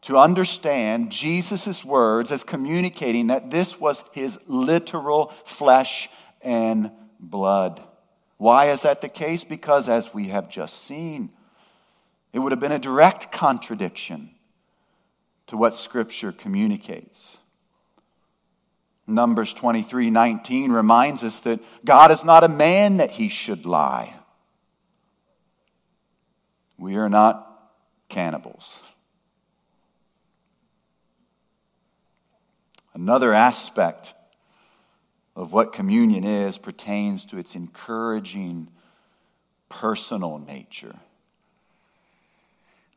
to 0.02 0.18
understand 0.18 1.12
Jesus' 1.12 1.84
words 1.84 2.32
as 2.32 2.42
communicating 2.42 3.28
that 3.28 3.52
this 3.52 3.78
was 3.78 4.02
his 4.10 4.40
literal 4.48 5.32
flesh 5.44 6.08
and 6.42 6.90
blood. 7.20 7.80
Why 8.38 8.72
is 8.72 8.82
that 8.82 9.02
the 9.02 9.08
case? 9.08 9.44
Because, 9.44 9.88
as 9.88 10.12
we 10.12 10.28
have 10.28 10.48
just 10.48 10.82
seen, 10.82 11.30
it 12.32 12.40
would 12.40 12.50
have 12.50 12.60
been 12.60 12.72
a 12.72 12.78
direct 12.80 13.30
contradiction 13.30 14.30
to 15.46 15.56
what 15.56 15.76
Scripture 15.76 16.32
communicates. 16.32 17.37
Numbers 19.08 19.54
23 19.54 20.10
19 20.10 20.70
reminds 20.70 21.24
us 21.24 21.40
that 21.40 21.60
God 21.84 22.10
is 22.10 22.24
not 22.24 22.44
a 22.44 22.48
man 22.48 22.98
that 22.98 23.12
he 23.12 23.28
should 23.28 23.64
lie. 23.64 24.14
We 26.76 26.96
are 26.96 27.08
not 27.08 27.72
cannibals. 28.10 28.84
Another 32.92 33.32
aspect 33.32 34.12
of 35.34 35.52
what 35.52 35.72
communion 35.72 36.24
is 36.24 36.58
pertains 36.58 37.24
to 37.26 37.38
its 37.38 37.54
encouraging 37.54 38.68
personal 39.68 40.38
nature. 40.38 40.96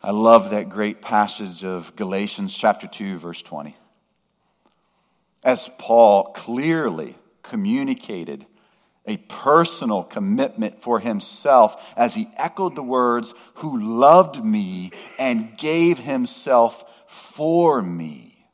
I 0.04 0.12
love 0.12 0.50
that 0.50 0.70
great 0.70 1.02
passage 1.02 1.64
of 1.64 1.96
Galatians 1.96 2.56
chapter 2.56 2.88
2 2.88 3.18
verse 3.18 3.42
20. 3.42 3.78
As 5.44 5.70
Paul 5.78 6.34
clearly 6.34 7.18
communicated 7.42 8.46
a 9.06 9.18
personal 9.18 10.04
commitment 10.04 10.82
for 10.82 11.00
himself 11.00 11.94
as 11.98 12.14
he 12.14 12.30
echoed 12.38 12.76
the 12.76 12.84
words, 12.84 13.34
Who 13.56 13.80
loved 14.00 14.44
me 14.46 14.92
and 15.18 15.58
gave 15.58 16.00
himself 16.00 16.84
for 17.08 17.82
me. 17.82 18.48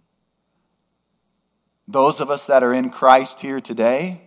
Those 1.87 2.19
of 2.19 2.31
us 2.31 2.45
that 2.45 2.63
are 2.63 2.73
in 2.73 2.89
Christ 2.89 3.41
here 3.41 3.61
today, 3.61 4.21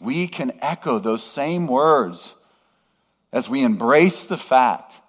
we 0.00 0.26
can 0.26 0.52
echo 0.60 0.98
those 0.98 1.22
same 1.22 1.66
words 1.66 2.34
as 3.32 3.48
we 3.48 3.62
embrace 3.62 4.24
the 4.24 4.38
fact 4.38 4.99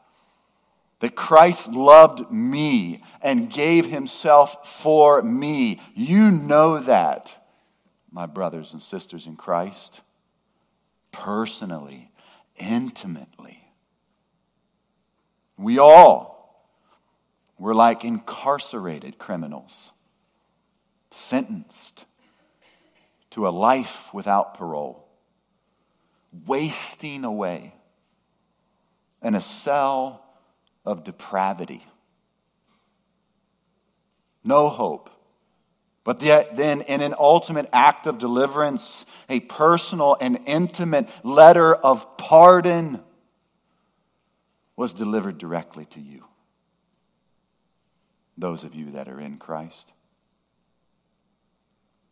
that 1.01 1.15
Christ 1.15 1.73
loved 1.73 2.31
me 2.31 3.03
and 3.21 3.51
gave 3.51 3.87
himself 3.87 4.67
for 4.67 5.21
me. 5.21 5.81
You 5.95 6.31
know 6.31 6.79
that, 6.79 7.43
my 8.11 8.27
brothers 8.27 8.71
and 8.71 8.81
sisters 8.81 9.25
in 9.25 9.35
Christ, 9.35 10.01
personally, 11.11 12.11
intimately. 12.55 13.67
We 15.57 15.79
all 15.79 16.69
were 17.57 17.75
like 17.75 18.05
incarcerated 18.05 19.17
criminals 19.17 19.91
sentenced 21.09 22.05
to 23.31 23.47
a 23.47 23.49
life 23.49 24.13
without 24.13 24.53
parole, 24.53 25.07
wasting 26.45 27.23
away 27.23 27.73
in 29.23 29.35
a 29.35 29.41
cell 29.41 30.25
of 30.85 31.03
depravity. 31.03 31.85
No 34.43 34.69
hope 34.69 35.09
But 36.03 36.19
then, 36.19 36.81
in 36.81 37.01
an 37.01 37.13
ultimate 37.17 37.69
act 37.71 38.07
of 38.07 38.17
deliverance, 38.17 39.05
a 39.29 39.39
personal 39.39 40.17
and 40.19 40.39
intimate 40.47 41.07
letter 41.23 41.75
of 41.75 42.17
pardon 42.17 43.01
was 44.75 44.93
delivered 44.93 45.37
directly 45.37 45.85
to 45.85 45.99
you, 45.99 46.25
those 48.35 48.63
of 48.63 48.73
you 48.73 48.91
that 48.91 49.07
are 49.07 49.19
in 49.19 49.37
Christ. 49.37 49.93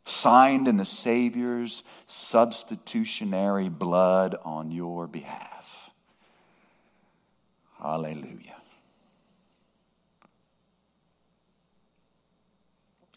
Signed 0.05 0.67
in 0.67 0.77
the 0.77 0.85
Savior's 0.85 1.83
substitutionary 2.05 3.69
blood 3.69 4.35
on 4.43 4.69
your 4.69 5.07
behalf. 5.07 5.89
Hallelujah. 7.79 8.58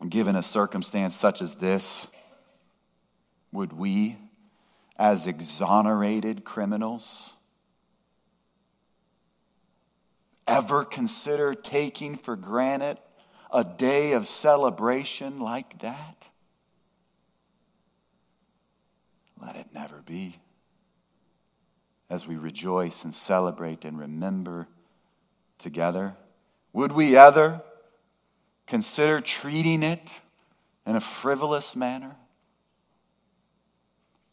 Given 0.08 0.34
a 0.34 0.42
circumstance 0.42 1.14
such 1.14 1.40
as 1.40 1.54
this, 1.54 2.08
would 3.52 3.72
we, 3.72 4.16
as 4.98 5.26
exonerated 5.26 6.44
criminals, 6.44 7.34
ever 10.46 10.84
consider 10.84 11.54
taking 11.54 12.16
for 12.16 12.34
granted 12.34 12.98
a 13.52 13.62
day 13.62 14.12
of 14.12 14.26
celebration 14.26 15.38
like 15.38 15.80
that? 15.82 16.28
Let 19.40 19.56
it 19.56 19.68
never 19.72 20.02
be. 20.02 20.36
As 22.10 22.26
we 22.26 22.36
rejoice 22.36 23.04
and 23.04 23.14
celebrate 23.14 23.84
and 23.84 23.98
remember 23.98 24.66
together, 25.58 26.16
would 26.72 26.92
we 26.92 27.16
ever 27.16 27.62
consider 28.66 29.20
treating 29.20 29.82
it 29.82 30.20
in 30.86 30.96
a 30.96 31.00
frivolous 31.00 31.76
manner, 31.76 32.16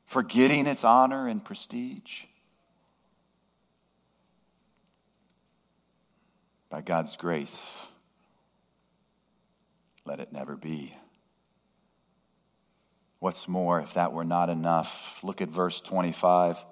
forgetting 0.05 0.65
its 0.65 0.83
honor 0.83 1.27
and 1.27 1.43
prestige? 1.43 2.23
By 6.69 6.81
God's 6.81 7.15
grace, 7.15 7.87
let 10.05 10.19
it 10.19 10.31
never 10.31 10.55
be. 10.55 10.95
What's 13.19 13.47
more, 13.47 13.81
if 13.81 13.93
that 13.95 14.13
were 14.13 14.23
not 14.23 14.49
enough, 14.49 15.19
look 15.23 15.41
at 15.41 15.49
verse 15.49 15.81
25, 15.81 16.63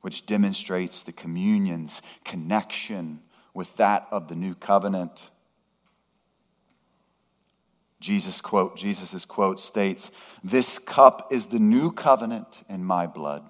which 0.00 0.26
demonstrates 0.26 1.02
the 1.02 1.12
communion's 1.12 2.02
connection 2.24 3.20
with 3.54 3.76
that 3.76 4.08
of 4.10 4.28
the 4.28 4.34
new 4.34 4.54
covenant. 4.54 5.30
Jesus 8.04 8.42
quote 8.42 8.76
Jesus's 8.76 9.24
quote 9.24 9.58
states, 9.58 10.10
"This 10.42 10.78
cup 10.78 11.32
is 11.32 11.46
the 11.46 11.58
new 11.58 11.90
covenant 11.90 12.62
in 12.68 12.84
my 12.84 13.06
blood. 13.06 13.48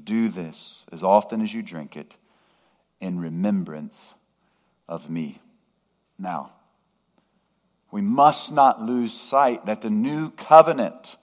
Do 0.00 0.28
this 0.28 0.84
as 0.92 1.02
often 1.02 1.42
as 1.42 1.52
you 1.52 1.60
drink 1.60 1.96
it 1.96 2.16
in 3.00 3.18
remembrance 3.18 4.14
of 4.88 5.10
me." 5.10 5.40
Now, 6.16 6.52
we 7.90 8.00
must 8.00 8.52
not 8.52 8.80
lose 8.80 9.12
sight 9.12 9.66
that 9.66 9.80
the 9.80 9.90
new 9.90 10.30
covenant 10.30 11.16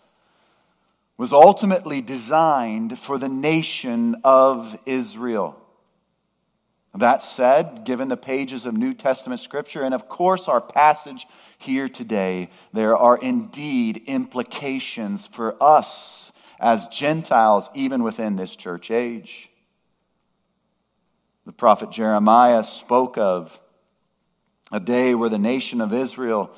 was 1.16 1.32
ultimately 1.32 2.02
designed 2.02 3.00
for 3.00 3.18
the 3.18 3.30
nation 3.30 4.18
of 4.26 4.78
Israel. 4.86 5.58
That 6.96 7.24
said, 7.24 7.86
given 7.86 8.08
the 8.08 8.18
pages 8.18 8.68
of 8.68 8.76
New 8.76 8.94
Testament 8.94 9.42
scripture, 9.42 9.82
and 9.82 9.96
of 9.96 10.08
course 10.08 10.48
our 10.48 10.62
passage 10.62 11.26
here 11.58 11.90
today, 11.90 12.50
there 12.72 12.96
are 12.96 13.18
indeed 13.18 14.04
implications 14.06 15.26
for 15.26 15.62
us 15.62 16.32
as 16.60 16.88
Gentiles, 16.88 17.70
even 17.74 18.04
within 18.04 18.36
this 18.36 18.56
church 18.56 18.92
age. 18.92 19.50
The 21.46 21.52
prophet 21.52 21.90
Jeremiah 21.90 22.64
spoke 22.64 23.18
of 23.18 23.60
a 24.72 24.80
day 24.80 25.16
where 25.16 25.30
the 25.30 25.38
nation 25.38 25.82
of 25.82 25.92
Israel 25.92 26.52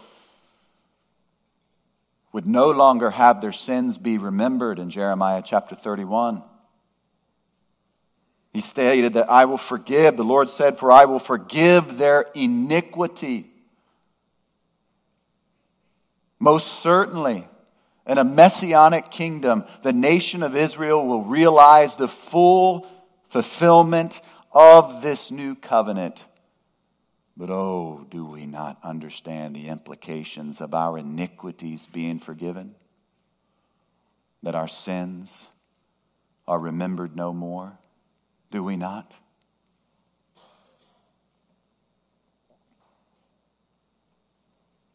would 2.33 2.45
no 2.45 2.69
longer 2.69 3.11
have 3.11 3.39
their 3.39 3.53
sins 3.53 3.97
be 3.97 4.17
remembered 4.17 4.79
in 4.79 4.89
Jeremiah 4.89 5.41
chapter 5.43 5.73
31. 5.73 6.43
He 8.55 8.61
stated 8.61 9.15
that 9.15 9.29
I 9.29 9.43
will 9.43 9.57
forgive. 9.57 10.15
The 10.15 10.23
Lord 10.23 10.47
said, 10.47 10.79
For 10.79 10.89
I 10.89 11.03
will 11.03 11.19
forgive 11.19 11.97
their 11.97 12.21
iniquity. 12.33 13.51
Most 16.39 16.81
certainly, 16.81 17.49
in 18.07 18.17
a 18.17 18.23
messianic 18.23 19.11
kingdom, 19.11 19.65
the 19.83 19.91
nation 19.91 20.41
of 20.41 20.55
Israel 20.55 21.05
will 21.05 21.23
realize 21.23 21.97
the 21.97 22.07
full 22.07 22.87
fulfillment 23.27 24.21
of 24.53 25.01
this 25.01 25.31
new 25.31 25.55
covenant. 25.55 26.25
But 27.35 27.49
oh, 27.49 28.07
do 28.09 28.23
we 28.25 28.45
not 28.45 28.77
understand 28.81 29.53
the 29.53 29.67
implications 29.67 30.61
of 30.61 30.73
our 30.73 30.97
iniquities 30.97 31.89
being 31.91 32.19
forgiven? 32.19 32.75
That 34.43 34.55
our 34.55 34.69
sins 34.69 35.49
are 36.47 36.57
remembered 36.57 37.17
no 37.17 37.33
more? 37.33 37.79
Do 38.51 38.63
we 38.63 38.75
not? 38.75 39.13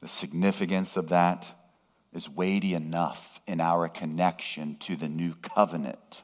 The 0.00 0.08
significance 0.08 0.96
of 0.96 1.10
that 1.10 1.46
is 2.12 2.28
weighty 2.28 2.74
enough 2.74 3.40
in 3.46 3.60
our 3.60 3.88
connection 3.88 4.76
to 4.80 4.96
the 4.96 5.08
new 5.08 5.34
covenant. 5.34 6.22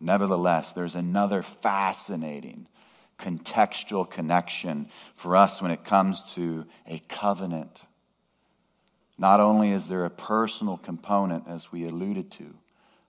Nevertheless, 0.00 0.72
there's 0.72 0.94
another 0.94 1.42
fascinating 1.42 2.66
contextual 3.18 4.08
connection 4.10 4.88
for 5.14 5.36
us 5.36 5.60
when 5.60 5.70
it 5.70 5.84
comes 5.84 6.22
to 6.34 6.66
a 6.86 6.98
covenant. 7.08 7.84
Not 9.18 9.40
only 9.40 9.70
is 9.70 9.88
there 9.88 10.06
a 10.06 10.10
personal 10.10 10.78
component, 10.78 11.44
as 11.46 11.70
we 11.70 11.86
alluded 11.86 12.30
to, 12.32 12.54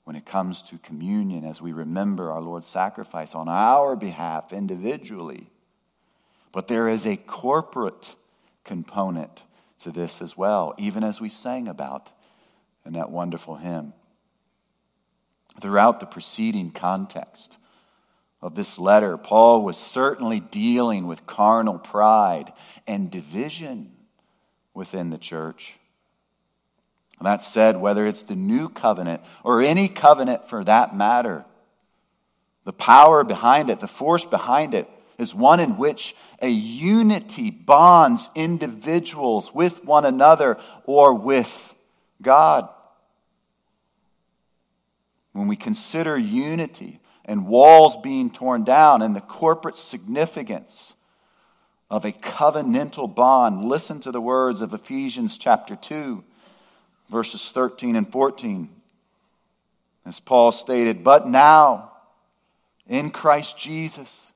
when 0.03 0.15
it 0.15 0.25
comes 0.25 0.61
to 0.63 0.77
communion 0.79 1.45
as 1.45 1.61
we 1.61 1.71
remember 1.71 2.31
our 2.31 2.41
Lord's 2.41 2.67
sacrifice 2.67 3.35
on 3.35 3.47
our 3.47 3.95
behalf 3.95 4.51
individually. 4.51 5.49
But 6.51 6.67
there 6.67 6.87
is 6.87 7.05
a 7.05 7.17
corporate 7.17 8.15
component 8.63 9.43
to 9.79 9.91
this 9.91 10.21
as 10.21 10.35
well, 10.35 10.73
even 10.77 11.03
as 11.03 11.21
we 11.21 11.29
sang 11.29 11.67
about 11.67 12.11
in 12.85 12.93
that 12.93 13.11
wonderful 13.11 13.55
hymn. 13.55 13.93
Throughout 15.59 15.99
the 15.99 16.05
preceding 16.05 16.71
context 16.71 17.57
of 18.41 18.55
this 18.55 18.79
letter, 18.79 19.17
Paul 19.17 19.63
was 19.63 19.77
certainly 19.77 20.39
dealing 20.39 21.05
with 21.07 21.25
carnal 21.25 21.77
pride 21.77 22.53
and 22.87 23.11
division 23.11 23.91
within 24.73 25.09
the 25.09 25.17
church. 25.17 25.75
That 27.23 27.43
said, 27.43 27.77
whether 27.77 28.05
it's 28.07 28.23
the 28.23 28.35
new 28.35 28.69
covenant 28.69 29.21
or 29.43 29.61
any 29.61 29.87
covenant 29.87 30.49
for 30.49 30.63
that 30.63 30.95
matter, 30.95 31.45
the 32.63 32.73
power 32.73 33.23
behind 33.23 33.69
it, 33.69 33.79
the 33.79 33.87
force 33.87 34.25
behind 34.25 34.73
it, 34.73 34.89
is 35.17 35.35
one 35.35 35.59
in 35.59 35.77
which 35.77 36.15
a 36.41 36.49
unity 36.49 37.51
bonds 37.51 38.29
individuals 38.33 39.53
with 39.53 39.85
one 39.85 40.05
another 40.05 40.57
or 40.85 41.13
with 41.13 41.75
God. 42.21 42.69
When 45.33 45.47
we 45.47 45.55
consider 45.55 46.17
unity 46.17 46.99
and 47.23 47.47
walls 47.47 47.95
being 47.97 48.31
torn 48.31 48.63
down 48.63 49.01
and 49.01 49.15
the 49.15 49.21
corporate 49.21 49.75
significance 49.75 50.95
of 51.89 52.03
a 52.03 52.11
covenantal 52.11 53.13
bond, 53.13 53.65
listen 53.65 53.99
to 54.01 54.11
the 54.11 54.21
words 54.21 54.61
of 54.61 54.73
Ephesians 54.73 55.37
chapter 55.37 55.75
2 55.75 56.23
verses 57.11 57.51
13 57.51 57.97
and 57.97 58.09
14. 58.09 58.69
As 60.05 60.19
Paul 60.19 60.51
stated, 60.51 61.03
but 61.03 61.27
now, 61.27 61.91
in 62.87 63.11
Christ 63.11 63.57
Jesus, 63.57 64.31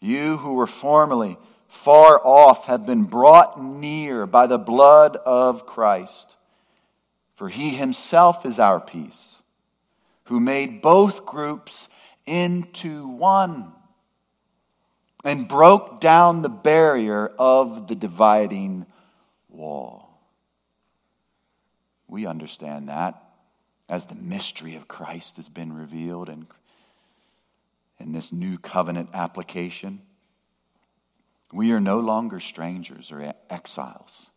you 0.00 0.38
who 0.38 0.54
were 0.54 0.68
formerly 0.68 1.36
far 1.66 2.24
off 2.24 2.66
have 2.66 2.86
been 2.86 3.04
brought 3.04 3.60
near 3.62 4.26
by 4.26 4.46
the 4.46 4.58
blood 4.58 5.16
of 5.16 5.66
Christ. 5.66 6.36
For 7.34 7.48
he 7.48 7.70
himself 7.70 8.46
is 8.46 8.60
our 8.60 8.80
peace, 8.80 9.42
who 10.26 10.38
made 10.38 10.80
both 10.80 11.26
groups 11.26 11.88
into 12.26 13.08
one 13.08 13.72
and 15.24 15.48
broke 15.48 16.00
down 16.00 16.42
the 16.42 16.48
barrier 16.48 17.26
of 17.38 17.88
the 17.88 17.96
dividing 17.96 18.86
wall. 19.48 20.13
We 22.08 22.26
understand 22.26 22.88
that 22.88 23.20
as 23.88 24.06
the 24.06 24.14
mystery 24.14 24.76
of 24.76 24.88
Christ 24.88 25.36
has 25.36 25.48
been 25.48 25.72
revealed 25.72 26.28
in, 26.28 26.46
in 27.98 28.12
this 28.12 28.32
new 28.32 28.58
covenant 28.58 29.10
application. 29.12 30.00
We 31.52 31.72
are 31.72 31.80
no 31.80 32.00
longer 32.00 32.40
strangers 32.40 33.12
or 33.12 33.34
exiles. 33.50 34.30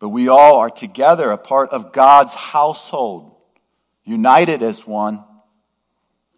but 0.00 0.10
we 0.10 0.28
all 0.28 0.56
are 0.56 0.70
together, 0.70 1.30
a 1.30 1.38
part 1.38 1.70
of 1.70 1.92
God's 1.92 2.34
household, 2.34 3.34
united 4.04 4.62
as 4.62 4.86
one. 4.86 5.24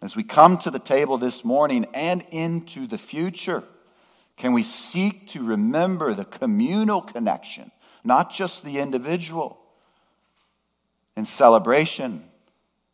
As 0.01 0.15
we 0.15 0.23
come 0.23 0.57
to 0.59 0.71
the 0.71 0.79
table 0.79 1.19
this 1.19 1.45
morning 1.45 1.85
and 1.93 2.25
into 2.31 2.87
the 2.87 2.97
future, 2.97 3.63
can 4.35 4.53
we 4.53 4.63
seek 4.63 5.29
to 5.29 5.43
remember 5.43 6.15
the 6.15 6.25
communal 6.25 7.01
connection, 7.01 7.71
not 8.03 8.33
just 8.33 8.65
the 8.65 8.79
individual, 8.79 9.60
in 11.21 11.25
celebration 11.25 12.23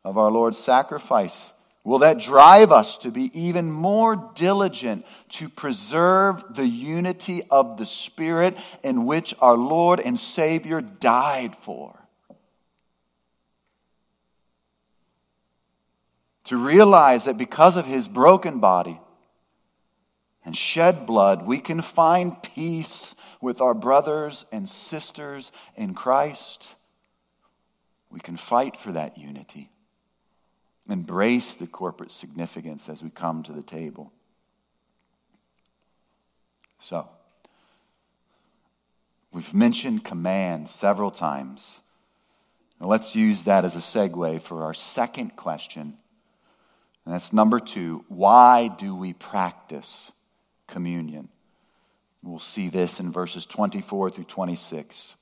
of 0.03 0.17
our 0.17 0.29
Lord's 0.29 0.57
sacrifice? 0.57 1.53
Will 1.85 1.99
that 1.99 2.19
drive 2.19 2.73
us 2.73 2.97
to 2.97 3.09
be 3.09 3.31
even 3.33 3.71
more 3.71 4.33
diligent 4.35 5.05
to 5.29 5.47
preserve 5.47 6.43
the 6.53 6.67
unity 6.67 7.43
of 7.49 7.77
the 7.77 7.85
Spirit 7.85 8.57
in 8.83 9.05
which 9.05 9.33
our 9.39 9.55
Lord 9.55 10.01
and 10.01 10.19
Savior 10.19 10.81
died 10.81 11.55
for? 11.55 11.97
To 16.43 16.57
realize 16.57 17.23
that 17.23 17.37
because 17.37 17.77
of 17.77 17.85
his 17.85 18.09
broken 18.09 18.59
body 18.59 18.99
and 20.43 20.53
shed 20.53 21.05
blood, 21.05 21.47
we 21.47 21.59
can 21.59 21.81
find 21.81 22.43
peace 22.43 23.15
with 23.39 23.61
our 23.61 23.73
brothers 23.73 24.43
and 24.51 24.67
sisters 24.67 25.53
in 25.77 25.93
Christ. 25.93 26.75
We 28.09 28.19
can 28.19 28.37
fight 28.37 28.77
for 28.77 28.91
that 28.93 29.17
unity 29.17 29.71
embrace 30.89 31.55
the 31.55 31.67
corporate 31.67 32.11
significance 32.11 32.89
as 32.89 33.03
we 33.03 33.09
come 33.09 33.43
to 33.43 33.51
the 33.51 33.63
table. 33.63 34.11
So, 36.79 37.09
we've 39.33 39.53
mentioned 39.53 40.05
command 40.05 40.69
several 40.69 41.11
times. 41.11 41.81
Now 42.79 42.87
let's 42.87 43.15
use 43.15 43.43
that 43.43 43.65
as 43.65 43.75
a 43.75 43.79
segue 43.79 44.41
for 44.41 44.63
our 44.63 44.73
second 44.73 45.35
question. 45.35 45.97
And 47.05 47.13
that's 47.13 47.33
number 47.33 47.59
two 47.59 48.05
why 48.07 48.67
do 48.67 48.95
we 48.95 49.13
practice 49.13 50.11
communion? 50.67 51.29
We'll 52.21 52.39
see 52.39 52.69
this 52.69 52.99
in 52.99 53.11
verses 53.11 53.45
24 53.45 54.11
through 54.11 54.25
26. 54.25 55.15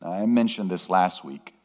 Now, 0.00 0.12
I 0.12 0.26
mentioned 0.26 0.70
this 0.70 0.88
last 0.88 1.24
week. 1.24 1.57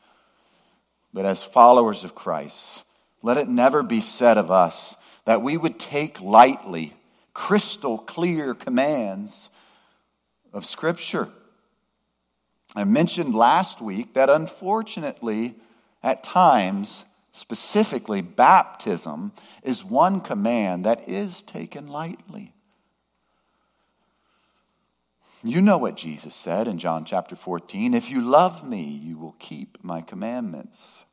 But 1.13 1.25
as 1.25 1.43
followers 1.43 2.03
of 2.03 2.15
Christ, 2.15 2.83
let 3.21 3.37
it 3.37 3.47
never 3.47 3.83
be 3.83 4.01
said 4.01 4.37
of 4.37 4.49
us 4.49 4.95
that 5.25 5.41
we 5.41 5.57
would 5.57 5.79
take 5.79 6.19
lightly 6.19 6.93
crystal 7.33 7.97
clear 7.97 8.53
commands 8.53 9.49
of 10.51 10.65
Scripture. 10.65 11.29
I 12.75 12.83
mentioned 12.83 13.35
last 13.35 13.81
week 13.81 14.13
that 14.13 14.29
unfortunately, 14.29 15.55
at 16.01 16.23
times, 16.23 17.05
specifically 17.31 18.21
baptism, 18.21 19.31
is 19.61 19.83
one 19.83 20.21
command 20.21 20.85
that 20.85 21.07
is 21.07 21.41
taken 21.43 21.87
lightly. 21.87 22.53
You 25.45 25.59
know 25.59 25.77
what 25.77 25.97
Jesus 25.97 26.33
said 26.33 26.69
in 26.69 26.79
John 26.79 27.03
chapter 27.03 27.35
14 27.35 27.93
if 27.93 28.09
you 28.09 28.21
love 28.21 28.65
me, 28.65 28.83
you 28.83 29.17
will 29.17 29.35
keep 29.39 29.77
my 29.83 29.99
commandments. 29.99 31.03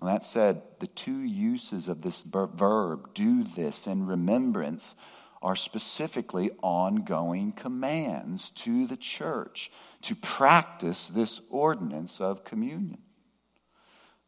And 0.00 0.08
that 0.08 0.24
said, 0.24 0.62
the 0.80 0.88
two 0.88 1.20
uses 1.20 1.86
of 1.86 2.02
this 2.02 2.22
verb, 2.22 3.14
do 3.14 3.44
this 3.44 3.86
in 3.86 4.06
remembrance, 4.06 4.96
are 5.42 5.54
specifically 5.54 6.50
ongoing 6.60 7.52
commands 7.52 8.50
to 8.50 8.86
the 8.88 8.96
church 8.96 9.70
to 10.02 10.16
practice 10.16 11.06
this 11.06 11.40
ordinance 11.50 12.20
of 12.20 12.44
communion. 12.44 13.02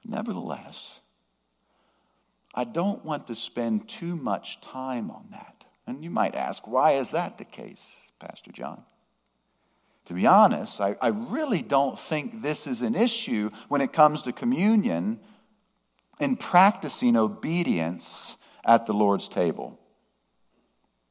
Nevertheless, 0.04 1.00
I 2.54 2.62
don't 2.62 3.04
want 3.04 3.26
to 3.26 3.34
spend 3.34 3.88
too 3.88 4.14
much 4.14 4.60
time 4.60 5.10
on 5.10 5.26
that. 5.32 5.64
And 5.88 6.04
you 6.04 6.10
might 6.10 6.36
ask, 6.36 6.68
why 6.68 6.92
is 6.92 7.10
that 7.10 7.38
the 7.38 7.44
case, 7.44 8.12
Pastor 8.20 8.52
John? 8.52 8.84
To 10.06 10.14
be 10.14 10.26
honest, 10.26 10.80
I, 10.80 10.96
I 11.00 11.08
really 11.08 11.62
don't 11.62 11.98
think 11.98 12.42
this 12.42 12.66
is 12.66 12.82
an 12.82 12.94
issue 12.94 13.50
when 13.68 13.80
it 13.80 13.92
comes 13.92 14.22
to 14.22 14.32
communion 14.32 15.20
in 16.20 16.36
practicing 16.36 17.16
obedience 17.16 18.36
at 18.64 18.86
the 18.86 18.92
Lord's 18.92 19.28
table. 19.28 19.78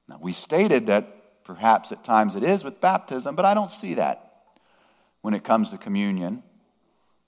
Now, 0.08 0.19
we 0.21 0.34
stated 0.34 0.88
that 0.88 1.43
perhaps 1.45 1.91
at 1.91 2.04
times 2.04 2.36
it 2.36 2.43
is 2.43 2.63
with 2.63 2.82
baptism, 2.82 3.36
but 3.36 3.45
I 3.45 3.54
don't 3.54 3.71
see 3.71 3.93
that 3.95 4.32
when 5.21 5.34
it 5.34 5.43
comes 5.43 5.69
to 5.69 5.77
communion. 5.77 6.43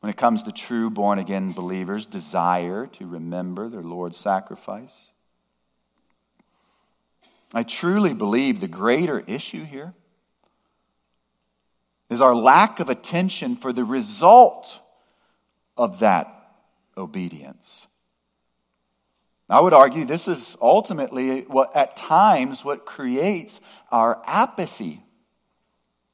When 0.01 0.09
it 0.09 0.17
comes 0.17 0.43
to 0.43 0.51
true 0.51 0.89
born 0.89 1.17
again 1.17 1.53
believers' 1.53 2.05
desire 2.05 2.87
to 2.87 3.07
remember 3.07 3.69
their 3.69 3.83
Lord's 3.83 4.17
sacrifice. 4.17 5.11
I 7.53 7.63
truly 7.63 8.13
believe 8.13 8.59
the 8.59 8.67
greater 8.67 9.21
issue 9.27 9.63
here 9.63 9.93
is 12.09 12.21
our 12.21 12.35
lack 12.35 12.79
of 12.79 12.89
attention 12.89 13.55
for 13.55 13.73
the 13.73 13.83
result 13.83 14.79
of 15.77 15.99
that 15.99 16.27
obedience. 16.97 17.87
I 19.49 19.59
would 19.59 19.73
argue 19.73 20.05
this 20.05 20.27
is 20.27 20.57
ultimately 20.61 21.41
what, 21.41 21.75
at 21.75 21.95
times, 21.95 22.63
what 22.63 22.85
creates 22.85 23.59
our 23.91 24.21
apathy 24.25 25.03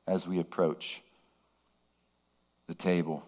as 0.08 0.28
we 0.28 0.40
approach 0.40 1.02
the 2.68 2.74
table. 2.74 3.24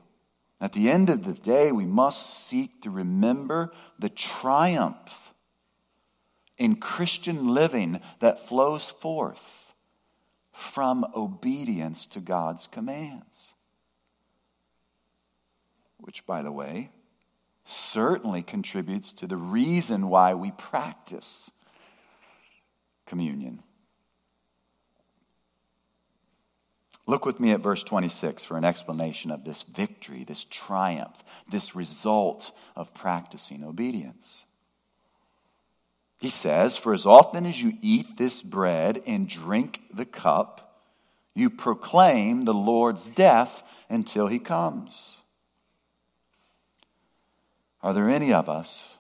At 0.60 0.74
the 0.74 0.90
end 0.90 1.10
of 1.10 1.24
the 1.24 1.34
day, 1.34 1.72
we 1.72 1.86
must 1.86 2.48
seek 2.48 2.82
to 2.82 2.90
remember 2.90 3.72
the 3.98 4.10
triumph 4.10 5.34
in 6.58 6.76
Christian 6.76 7.48
living 7.48 8.02
that 8.20 8.48
flows 8.48 8.90
forth 8.90 9.71
from 10.52 11.06
obedience 11.16 12.06
to 12.08 12.20
God's 12.20 12.68
commands. 12.68 13.54
Which, 15.98 16.26
by 16.26 16.42
the 16.42 16.52
way, 16.52 16.92
certainly 17.66 18.42
contributes 18.42 19.14
to 19.14 19.28
the 19.28 19.38
reason 19.38 20.10
why 20.10 20.34
we 20.34 20.52
practice 20.52 21.52
communion. 23.06 23.62
Look 27.08 27.26
with 27.26 27.40
me 27.40 27.52
at 27.52 27.62
verse 27.62 27.84
26 27.84 28.44
for 28.44 28.58
an 28.58 28.64
explanation 28.64 29.32
of 29.32 29.44
this 29.44 29.64
victory, 29.64 30.24
this 30.24 30.46
triumph, 30.50 31.24
this 31.50 31.76
result 31.76 32.52
of 32.76 32.94
practicing 32.94 33.64
obedience. 33.64 34.46
He 36.22 36.30
says, 36.30 36.78
For 36.78 36.94
as 36.94 37.08
often 37.08 37.48
as 37.48 37.60
you 37.60 37.80
eat 37.82 38.18
this 38.18 38.44
bread 38.44 39.02
and 39.08 39.28
drink 39.28 39.82
the 39.92 40.06
cup, 40.06 40.80
you 41.34 41.50
proclaim 41.50 42.44
the 42.44 42.54
Lord's 42.54 43.10
death 43.10 43.64
until 43.90 44.28
he 44.28 44.38
comes. 44.38 45.18
Are 47.82 47.92
there 47.92 48.08
any 48.08 48.32
of 48.32 48.48
us 48.48 48.98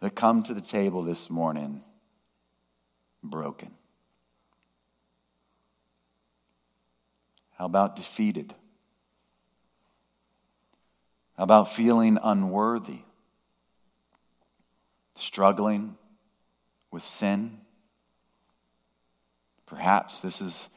that 0.00 0.14
come 0.14 0.42
to 0.42 0.52
the 0.52 0.60
table 0.60 1.02
this 1.02 1.30
morning 1.30 1.82
broken? 3.22 3.70
How 7.56 7.64
about 7.64 7.96
defeated? 7.96 8.54
How 11.38 11.44
about 11.44 11.72
feeling 11.72 12.18
unworthy? 12.22 12.98
Struggling 15.16 15.96
with 16.90 17.04
sin? 17.04 17.60
Perhaps 19.66 20.20
this 20.20 20.40
is 20.40 20.68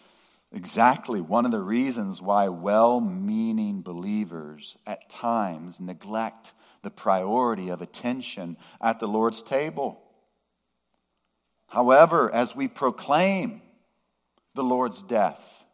exactly 0.52 1.22
one 1.22 1.46
of 1.46 1.52
the 1.52 1.62
reasons 1.62 2.22
why 2.22 2.50
well 2.50 3.00
meaning 3.00 3.82
believers 3.82 4.76
at 4.86 5.10
times 5.10 5.80
neglect 5.80 6.54
the 6.82 6.92
priority 6.92 7.70
of 7.70 7.82
attention 7.82 8.58
at 8.82 9.00
the 9.00 9.08
Lord's 9.08 9.42
table. 9.42 10.02
However, 11.68 12.34
as 12.34 12.56
we 12.56 12.68
proclaim 12.68 13.62
the 14.56 14.64
Lord's 14.64 15.02
death, 15.02 15.66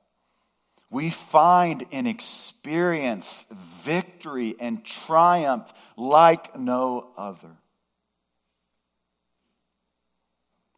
we 0.90 1.10
find 1.10 1.86
and 1.92 2.08
experience 2.08 3.46
victory 3.84 4.56
and 4.60 4.86
triumph 4.86 5.74
like 5.98 6.58
no 6.58 7.08
other. 7.18 7.58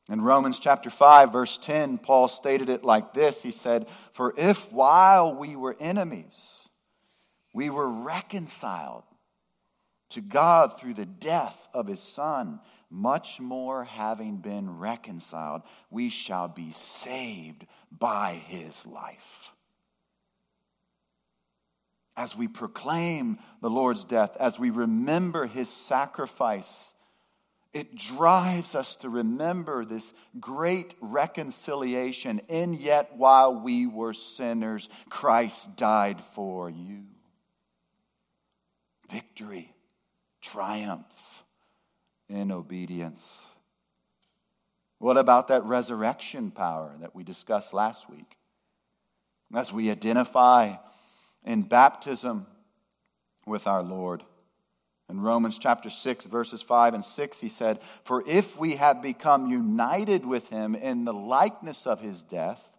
In 0.09 0.21
Romans 0.21 0.57
chapter 0.57 0.89
5, 0.89 1.31
verse 1.31 1.59
10, 1.59 1.99
Paul 1.99 2.27
stated 2.27 2.67
it 2.67 2.83
like 2.83 3.13
this 3.13 3.43
He 3.43 3.51
said, 3.51 3.87
For 4.11 4.33
if 4.37 4.71
while 4.71 5.35
we 5.35 5.55
were 5.55 5.77
enemies, 5.79 6.67
we 7.53 7.69
were 7.69 7.87
reconciled 7.87 9.03
to 10.09 10.21
God 10.21 10.79
through 10.79 10.95
the 10.95 11.05
death 11.05 11.67
of 11.73 11.85
his 11.85 12.01
Son, 12.01 12.59
much 12.89 13.39
more 13.39 13.83
having 13.83 14.37
been 14.37 14.79
reconciled, 14.79 15.61
we 15.91 16.09
shall 16.09 16.47
be 16.47 16.71
saved 16.71 17.67
by 17.91 18.33
his 18.47 18.87
life. 18.87 19.53
as 22.17 22.35
we 22.35 22.49
proclaim 22.49 23.39
the 23.61 23.69
Lord's 23.69 24.03
death, 24.03 24.35
as 24.41 24.59
we 24.59 24.71
remember 24.71 25.45
his 25.45 25.69
sacrifice, 25.69 26.91
it 27.73 27.95
drives 27.95 28.73
us 28.73 28.95
to 28.97 29.09
remember 29.09 29.85
this 29.85 30.13
great 30.39 30.95
reconciliation. 31.01 32.41
And 32.49 32.75
yet, 32.75 33.15
while 33.15 33.53
we 33.53 33.85
were 33.85 34.13
sinners, 34.13 34.89
Christ 35.09 35.75
died 35.75 36.21
for 36.33 36.69
you. 36.69 37.03
Victory, 39.11 39.73
triumph 40.41 41.43
in 42.27 42.51
obedience. 42.51 43.27
What 44.97 45.17
about 45.17 45.47
that 45.47 45.63
resurrection 45.65 46.51
power 46.51 46.95
that 47.01 47.15
we 47.15 47.23
discussed 47.23 47.73
last 47.73 48.09
week? 48.09 48.37
As 49.53 49.71
we 49.71 49.89
identify 49.89 50.75
in 51.43 51.63
baptism 51.63 52.45
with 53.45 53.67
our 53.67 53.81
Lord. 53.81 54.23
In 55.09 55.21
Romans 55.21 55.57
chapter 55.57 55.89
6, 55.89 56.27
verses 56.27 56.61
5 56.61 56.93
and 56.93 57.03
6, 57.03 57.39
he 57.39 57.49
said, 57.49 57.79
For 58.03 58.23
if 58.27 58.57
we 58.57 58.75
have 58.75 59.01
become 59.01 59.49
united 59.49 60.23
with 60.23 60.49
him 60.49 60.75
in 60.75 61.03
the 61.03 61.13
likeness 61.13 61.87
of 61.87 61.99
his 61.99 62.21
death, 62.21 62.69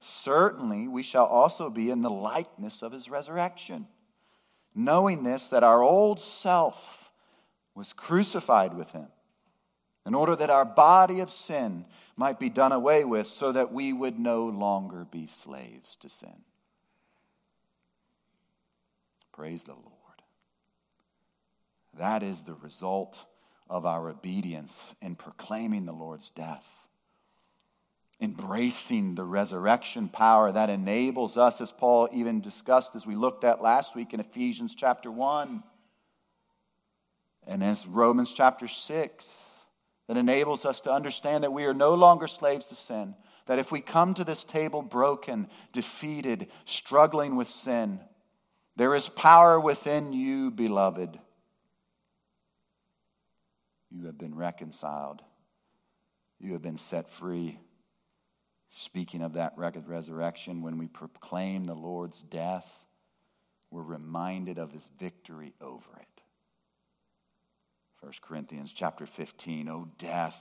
certainly 0.00 0.86
we 0.86 1.02
shall 1.02 1.24
also 1.24 1.70
be 1.70 1.88
in 1.90 2.02
the 2.02 2.10
likeness 2.10 2.82
of 2.82 2.92
his 2.92 3.08
resurrection. 3.08 3.86
Knowing 4.74 5.22
this, 5.22 5.48
that 5.48 5.64
our 5.64 5.82
old 5.82 6.20
self 6.20 7.10
was 7.74 7.94
crucified 7.94 8.74
with 8.74 8.90
him, 8.90 9.06
in 10.04 10.14
order 10.14 10.36
that 10.36 10.50
our 10.50 10.66
body 10.66 11.20
of 11.20 11.30
sin 11.30 11.86
might 12.16 12.38
be 12.38 12.50
done 12.50 12.72
away 12.72 13.02
with, 13.02 13.26
so 13.26 13.50
that 13.52 13.72
we 13.72 13.94
would 13.94 14.18
no 14.18 14.44
longer 14.44 15.06
be 15.10 15.26
slaves 15.26 15.96
to 15.96 16.10
sin. 16.10 16.44
Praise 19.32 19.62
the 19.62 19.72
Lord. 19.72 19.95
That 21.98 22.22
is 22.22 22.42
the 22.42 22.54
result 22.54 23.16
of 23.68 23.86
our 23.86 24.08
obedience 24.08 24.94
in 25.00 25.16
proclaiming 25.16 25.86
the 25.86 25.92
Lord's 25.92 26.30
death. 26.30 26.66
Embracing 28.20 29.14
the 29.14 29.24
resurrection 29.24 30.08
power 30.08 30.50
that 30.52 30.70
enables 30.70 31.36
us, 31.36 31.60
as 31.60 31.72
Paul 31.72 32.08
even 32.12 32.40
discussed 32.40 32.94
as 32.94 33.06
we 33.06 33.14
looked 33.14 33.44
at 33.44 33.62
last 33.62 33.94
week 33.94 34.14
in 34.14 34.20
Ephesians 34.20 34.74
chapter 34.74 35.10
1 35.10 35.62
and 37.46 37.62
as 37.62 37.86
Romans 37.86 38.32
chapter 38.32 38.66
6, 38.66 39.50
that 40.08 40.16
enables 40.16 40.64
us 40.64 40.80
to 40.82 40.92
understand 40.92 41.44
that 41.44 41.52
we 41.52 41.64
are 41.64 41.74
no 41.74 41.94
longer 41.94 42.26
slaves 42.26 42.66
to 42.66 42.74
sin. 42.74 43.14
That 43.46 43.58
if 43.58 43.70
we 43.70 43.80
come 43.80 44.14
to 44.14 44.24
this 44.24 44.42
table 44.42 44.82
broken, 44.82 45.48
defeated, 45.72 46.48
struggling 46.64 47.36
with 47.36 47.48
sin, 47.48 48.00
there 48.74 48.94
is 48.94 49.08
power 49.08 49.60
within 49.60 50.12
you, 50.12 50.50
beloved. 50.50 51.18
You 53.90 54.06
have 54.06 54.18
been 54.18 54.34
reconciled. 54.34 55.22
You 56.38 56.52
have 56.52 56.62
been 56.62 56.76
set 56.76 57.10
free. 57.10 57.58
Speaking 58.70 59.22
of 59.22 59.34
that 59.34 59.54
resurrection, 59.56 60.62
when 60.62 60.76
we 60.76 60.86
proclaim 60.86 61.64
the 61.64 61.74
Lord's 61.74 62.22
death, 62.22 62.84
we're 63.70 63.82
reminded 63.82 64.58
of 64.58 64.72
his 64.72 64.88
victory 64.98 65.54
over 65.60 65.88
it. 66.00 66.22
1 68.00 68.12
Corinthians 68.20 68.72
chapter 68.72 69.06
15, 69.06 69.68
O 69.68 69.88
death, 69.98 70.40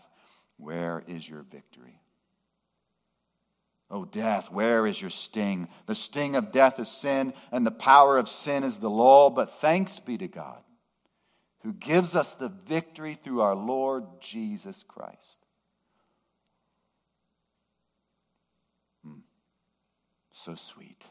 where 0.58 1.04
is 1.08 1.28
your 1.28 1.44
victory? 1.44 2.02
Oh, 3.90 4.04
death, 4.04 4.52
where 4.52 4.86
is 4.88 5.00
your 5.00 5.12
sting? 5.12 5.68
The 5.86 5.96
sting 5.96 6.36
of 6.36 6.52
death 6.52 6.80
is 6.80 6.90
sin, 6.90 7.34
and 7.52 7.66
the 7.66 7.72
power 7.72 8.18
of 8.18 8.28
sin 8.28 8.64
is 8.64 8.78
the 8.78 8.90
law. 8.90 9.30
But 9.30 9.62
thanks 9.62 10.00
be 10.00 10.18
to 10.18 10.28
God, 10.28 10.62
who 11.66 11.74
gives 11.74 12.16
us 12.16 12.36
the 12.36 12.48
victory 12.48 13.18
through 13.24 13.42
our 13.42 13.56
Lord 13.56 14.04
Jesus 14.22 14.84
Christ. 14.88 15.48
Hmm. 19.04 19.22
So 20.32 20.54
sweet, 20.54 21.04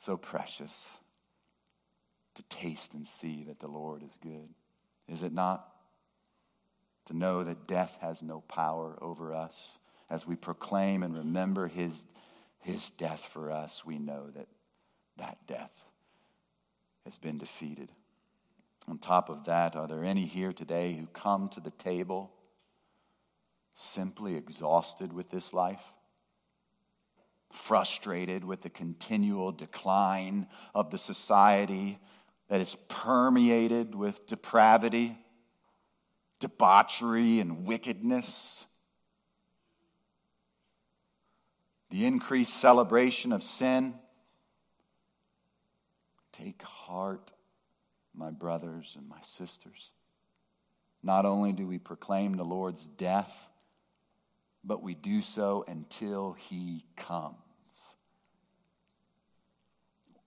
so 0.00 0.16
precious 0.16 0.98
to 2.34 2.42
taste 2.44 2.92
and 2.92 3.06
see 3.06 3.44
that 3.44 3.60
the 3.60 3.68
Lord 3.68 4.02
is 4.02 4.18
good. 4.20 4.48
Is 5.06 5.22
it 5.22 5.32
not? 5.32 5.64
To 7.06 7.16
know 7.16 7.44
that 7.44 7.68
death 7.68 7.98
has 8.00 8.22
no 8.22 8.40
power 8.40 8.98
over 9.00 9.32
us 9.32 9.78
as 10.10 10.26
we 10.26 10.34
proclaim 10.34 11.04
and 11.04 11.16
remember 11.16 11.68
his, 11.68 12.04
his 12.58 12.90
death 12.90 13.28
for 13.32 13.52
us, 13.52 13.84
we 13.84 14.00
know 14.00 14.28
that 14.34 14.48
that 15.18 15.38
death 15.46 15.84
has 17.04 17.16
been 17.16 17.38
defeated. 17.38 17.90
On 18.90 18.98
top 18.98 19.30
of 19.30 19.44
that, 19.44 19.76
are 19.76 19.86
there 19.86 20.04
any 20.04 20.26
here 20.26 20.52
today 20.52 20.94
who 20.94 21.06
come 21.06 21.48
to 21.50 21.60
the 21.60 21.70
table 21.70 22.32
simply 23.74 24.36
exhausted 24.36 25.12
with 25.12 25.30
this 25.30 25.54
life? 25.54 25.80
Frustrated 27.52 28.44
with 28.44 28.62
the 28.62 28.70
continual 28.70 29.52
decline 29.52 30.48
of 30.74 30.90
the 30.90 30.98
society 30.98 32.00
that 32.48 32.60
is 32.60 32.76
permeated 32.88 33.94
with 33.94 34.26
depravity, 34.26 35.16
debauchery, 36.40 37.38
and 37.38 37.64
wickedness? 37.64 38.66
the 41.90 42.06
increased 42.06 42.54
celebration 42.60 43.32
of 43.32 43.42
sin. 43.42 43.94
Take 46.32 46.62
heart, 46.62 47.32
my 48.20 48.30
brothers 48.30 48.94
and 48.98 49.08
my 49.08 49.20
sisters. 49.22 49.90
Not 51.02 51.24
only 51.24 51.52
do 51.52 51.66
we 51.66 51.78
proclaim 51.78 52.36
the 52.36 52.44
Lord's 52.44 52.86
death, 52.86 53.48
but 54.62 54.82
we 54.82 54.94
do 54.94 55.22
so 55.22 55.64
until 55.66 56.34
he 56.34 56.84
comes. 56.96 57.34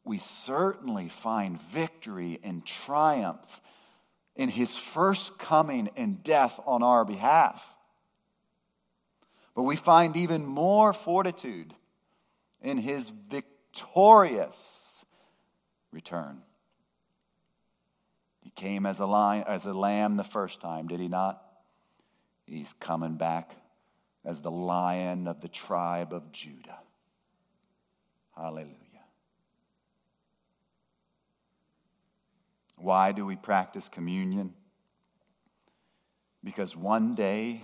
We 0.04 0.18
certainly 0.18 1.08
find 1.08 1.62
victory 1.62 2.40
and 2.44 2.66
triumph 2.66 3.62
in 4.36 4.50
his 4.50 4.76
first 4.76 5.38
coming 5.38 5.92
and 5.96 6.24
death 6.24 6.60
on 6.66 6.82
our 6.82 7.06
behalf. 7.06 7.64
But 9.56 9.64
we 9.64 9.76
find 9.76 10.18
even 10.18 10.48
more 10.48 10.94
fortitude 10.94 11.76
in 12.60 12.80
his 12.80 13.10
victorious 13.30 15.06
return. 15.92 16.42
Came 18.56 18.86
as 18.86 19.00
a, 19.00 19.06
lion, 19.06 19.44
as 19.48 19.66
a 19.66 19.74
lamb 19.74 20.16
the 20.16 20.24
first 20.24 20.62
time, 20.62 20.88
did 20.88 21.00
he 21.00 21.08
not? 21.08 21.42
He's 22.46 22.74
coming 22.74 23.16
back 23.16 23.56
as 24.24 24.42
the 24.42 24.52
lion 24.52 25.28
of 25.28 25.42
the 25.42 25.48
tribe 25.48 26.14
of 26.14 26.32
Judah. 26.32 26.80
Hallelujah. 28.36 28.78
Why 32.78 33.12
do 33.12 33.26
we 33.26 33.36
practice 33.36 33.88
communion? 33.88 34.54
Because 36.44 36.76
one 36.76 37.16
day 37.16 37.62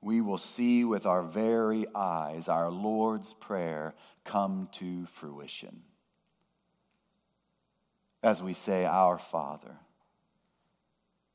we 0.00 0.20
will 0.20 0.38
see 0.38 0.84
with 0.84 1.04
our 1.04 1.22
very 1.22 1.86
eyes 1.94 2.48
our 2.48 2.70
Lord's 2.70 3.34
Prayer 3.34 3.94
come 4.24 4.68
to 4.72 5.06
fruition. 5.06 5.82
As 8.22 8.42
we 8.42 8.52
say, 8.52 8.84
Our 8.84 9.18
Father, 9.18 9.76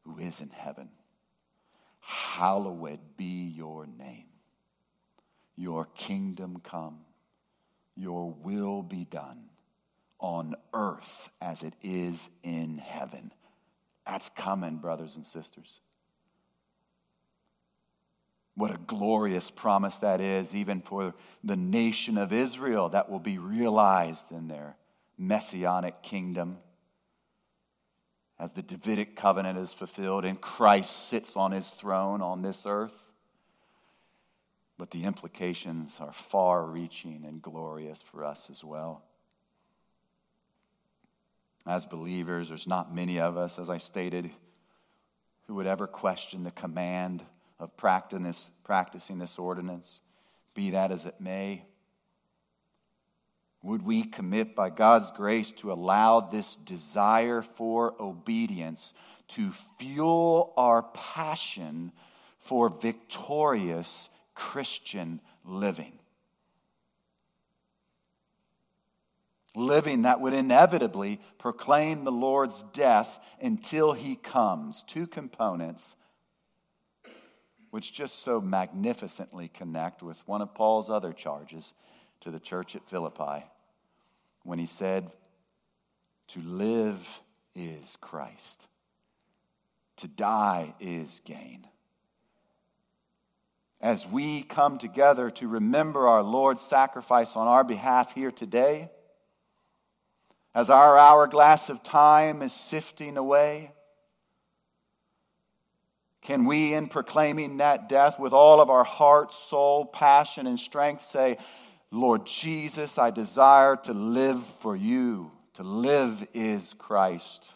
who 0.06 0.18
is 0.18 0.42
in 0.42 0.50
heaven, 0.50 0.90
hallowed 2.00 3.00
be 3.18 3.54
your 3.56 3.86
name. 3.86 4.26
Your 5.56 5.86
kingdom 5.96 6.62
come, 6.64 7.00
your 7.96 8.32
will 8.32 8.82
be 8.82 9.06
done 9.06 9.50
on 10.20 10.56
earth 10.74 11.30
as 11.42 11.64
it 11.64 11.74
is 11.84 12.30
in 12.44 12.78
heaven. 12.78 13.32
That's 14.06 14.30
coming, 14.30 14.78
brothers 14.78 15.16
and 15.16 15.26
sisters. 15.26 15.82
What 18.56 18.72
a 18.72 18.78
glorious 18.78 19.50
promise 19.50 19.96
that 19.98 20.22
is, 20.22 20.54
even 20.54 20.82
for 20.82 21.16
the 21.44 21.56
nation 21.56 22.18
of 22.18 22.34
Israel, 22.34 22.90
that 22.90 23.10
will 23.10 23.20
be 23.20 23.38
realized 23.38 24.32
in 24.32 24.48
their 24.48 24.76
messianic 25.18 26.04
kingdom. 26.04 26.58
As 28.42 28.54
the 28.54 28.64
Davidic 28.64 29.16
covenant 29.16 29.60
is 29.60 29.72
fulfilled 29.72 30.26
and 30.26 30.42
Christ 30.42 31.10
sits 31.10 31.36
on 31.36 31.52
his 31.52 31.68
throne 31.68 32.24
on 32.24 32.42
this 32.42 32.64
earth. 32.66 33.12
But 34.80 34.90
the 34.90 35.04
implications 35.04 35.98
are 36.00 36.12
far 36.12 36.66
reaching 36.66 37.24
and 37.24 37.40
glorious 37.40 38.02
for 38.02 38.26
us 38.26 38.50
as 38.50 38.64
well. 38.64 39.04
As 41.68 41.86
believers, 41.86 42.50
there's 42.50 42.66
not 42.66 42.96
many 42.96 43.20
of 43.20 43.38
us, 43.38 43.60
as 43.60 43.70
I 43.70 43.78
stated, 43.78 44.32
who 45.46 45.54
would 45.54 45.68
ever 45.68 45.86
question 45.86 46.44
the 46.44 46.50
command 46.50 47.24
of 47.60 47.78
practicing 47.78 49.20
this 49.20 49.38
ordinance, 49.38 50.00
be 50.56 50.72
that 50.72 50.92
as 50.92 51.06
it 51.06 51.22
may. 51.22 51.66
Would 53.64 53.84
we 53.84 54.04
commit 54.04 54.56
by 54.56 54.72
God's 54.72 55.12
grace 55.12 55.52
to 55.58 55.72
allow 55.72 56.20
this 56.20 56.56
desire 56.56 57.42
for 57.44 57.94
obedience 58.00 58.94
to 59.30 59.52
fuel 59.78 60.54
our 60.58 60.84
passion 60.84 61.92
for 62.40 62.70
victorious 62.70 64.10
Christian 64.34 65.22
living? 65.46 65.94
Living 69.56 70.04
that 70.04 70.22
would 70.22 70.34
inevitably 70.34 71.20
proclaim 71.38 72.04
the 72.04 72.12
Lord's 72.12 72.64
death 72.74 73.20
until 73.40 73.92
he 73.94 74.16
comes. 74.16 74.84
Two 74.88 75.06
components 75.06 75.96
which 77.70 77.94
just 77.94 78.22
so 78.24 78.42
magnificently 78.42 79.48
connect 79.48 80.04
with 80.04 80.26
one 80.28 80.42
of 80.42 80.54
Paul's 80.54 80.90
other 80.90 81.14
charges 81.14 81.74
to 82.22 82.32
the 82.32 82.40
church 82.40 82.76
at 82.76 82.88
Philippi 82.88 83.46
when 84.44 84.60
he 84.60 84.66
said, 84.66 85.12
To 86.30 86.40
live 86.42 87.22
is 87.56 87.98
Christ, 88.00 88.68
to 89.98 90.08
die 90.08 90.74
is 90.80 91.22
gain. 91.26 91.68
As 93.82 94.08
we 94.08 94.44
come 94.44 94.78
together 94.78 95.32
to 95.32 95.48
remember 95.48 96.08
our 96.08 96.22
Lord's 96.22 96.62
sacrifice 96.62 97.36
on 97.36 97.48
our 97.48 97.64
behalf 97.64 98.14
here 98.14 98.32
today, 98.32 98.92
as 100.54 100.70
our 100.70 100.98
hourglass 100.98 101.70
of 101.70 101.82
time 101.82 102.42
is 102.42 102.54
sifting 102.54 103.18
away, 103.18 103.72
can 106.22 106.46
we, 106.46 106.76
in 106.76 106.88
proclaiming 106.88 107.58
that 107.58 107.90
death 107.90 108.20
with 108.20 108.32
all 108.32 108.62
of 108.62 108.70
our 108.70 108.84
heart, 108.84 109.34
soul, 109.34 109.86
passion, 109.86 110.46
and 110.46 110.60
strength, 110.60 111.04
say, 111.04 111.38
Lord 111.92 112.26
Jesus, 112.26 112.98
I 112.98 113.12
desire 113.12 113.76
to 113.84 113.94
live 113.94 114.44
for 114.62 114.76
you. 114.76 115.32
To 115.56 115.64
live 115.64 116.26
is 116.34 116.74
Christ. 116.78 117.54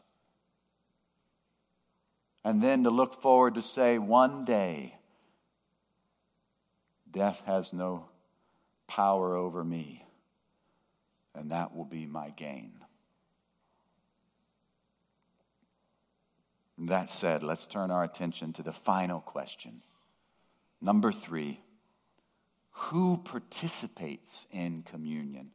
And 2.43 2.61
then 2.61 2.83
to 2.83 2.89
look 2.89 3.21
forward 3.21 3.55
to 3.55 3.61
say, 3.61 3.97
one 3.97 4.43
day, 4.45 4.95
death 7.09 7.41
has 7.45 7.71
no 7.71 8.05
power 8.87 9.35
over 9.35 9.63
me, 9.63 10.05
and 11.33 11.49
that 11.51 11.75
will 11.75 11.85
be 11.85 12.05
my 12.05 12.29
gain. 12.29 12.73
That 16.77 17.09
said, 17.09 17.41
let's 17.41 17.65
turn 17.65 17.89
our 17.89 18.03
attention 18.03 18.51
to 18.53 18.63
the 18.63 18.73
final 18.73 19.21
question. 19.21 19.81
Number 20.81 21.11
three 21.11 21.61
who 22.77 23.17
participates 23.17 24.47
in 24.51 24.83
communion? 24.83 25.51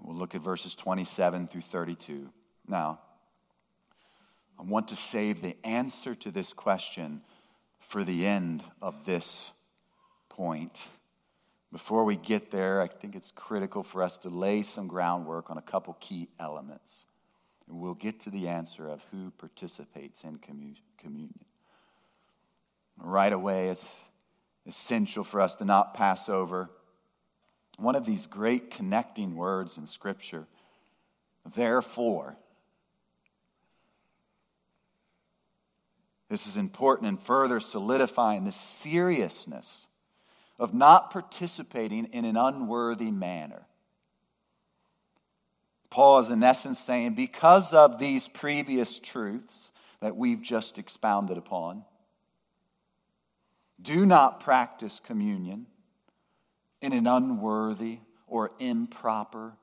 We'll 0.00 0.16
look 0.16 0.34
at 0.34 0.40
verses 0.40 0.74
27 0.74 1.46
through 1.46 1.60
32. 1.60 2.30
Now, 2.66 3.00
I 4.58 4.62
want 4.62 4.88
to 4.88 4.96
save 4.96 5.42
the 5.42 5.56
answer 5.62 6.14
to 6.14 6.30
this 6.30 6.52
question 6.52 7.20
for 7.80 8.02
the 8.02 8.26
end 8.26 8.64
of 8.80 9.04
this 9.04 9.52
point. 10.30 10.88
Before 11.70 12.04
we 12.04 12.16
get 12.16 12.50
there, 12.50 12.80
I 12.80 12.86
think 12.86 13.14
it's 13.14 13.30
critical 13.30 13.82
for 13.82 14.02
us 14.02 14.16
to 14.18 14.30
lay 14.30 14.62
some 14.62 14.86
groundwork 14.86 15.50
on 15.50 15.58
a 15.58 15.62
couple 15.62 15.96
key 16.00 16.28
elements. 16.40 17.04
And 17.68 17.78
we'll 17.78 17.94
get 17.94 18.20
to 18.20 18.30
the 18.30 18.48
answer 18.48 18.88
of 18.88 19.04
who 19.10 19.32
participates 19.32 20.24
in 20.24 20.38
communion. 20.38 21.44
Right 22.96 23.32
away, 23.32 23.68
it's 23.68 23.98
essential 24.66 25.24
for 25.24 25.40
us 25.40 25.56
to 25.56 25.64
not 25.64 25.94
pass 25.94 26.28
over 26.28 26.70
one 27.78 27.96
of 27.96 28.06
these 28.06 28.26
great 28.26 28.70
connecting 28.70 29.34
words 29.34 29.76
in 29.76 29.86
Scripture. 29.86 30.46
Therefore, 31.54 32.36
this 36.28 36.46
is 36.46 36.56
important 36.56 37.08
in 37.08 37.16
further 37.16 37.60
solidifying 37.60 38.44
the 38.44 38.52
seriousness 38.52 39.88
of 40.58 40.72
not 40.72 41.10
participating 41.10 42.06
in 42.06 42.24
an 42.24 42.36
unworthy 42.36 43.10
manner. 43.10 43.66
Paul 45.90 46.20
is, 46.20 46.30
in 46.30 46.42
essence, 46.42 46.78
saying, 46.78 47.14
because 47.14 47.72
of 47.72 47.98
these 47.98 48.26
previous 48.28 48.98
truths 48.98 49.70
that 50.00 50.16
we've 50.16 50.42
just 50.42 50.78
expounded 50.78 51.38
upon, 51.38 51.84
do 53.80 54.06
not 54.06 54.40
practice 54.40 55.00
communion 55.04 55.66
in 56.80 56.92
an 56.92 57.06
unworthy 57.06 57.98
or 58.26 58.52
improper 58.58 59.54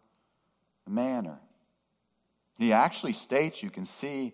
manner. 0.87 1.39
He 2.57 2.73
actually 2.73 3.13
states, 3.13 3.63
you 3.63 3.69
can 3.69 3.85
see, 3.85 4.33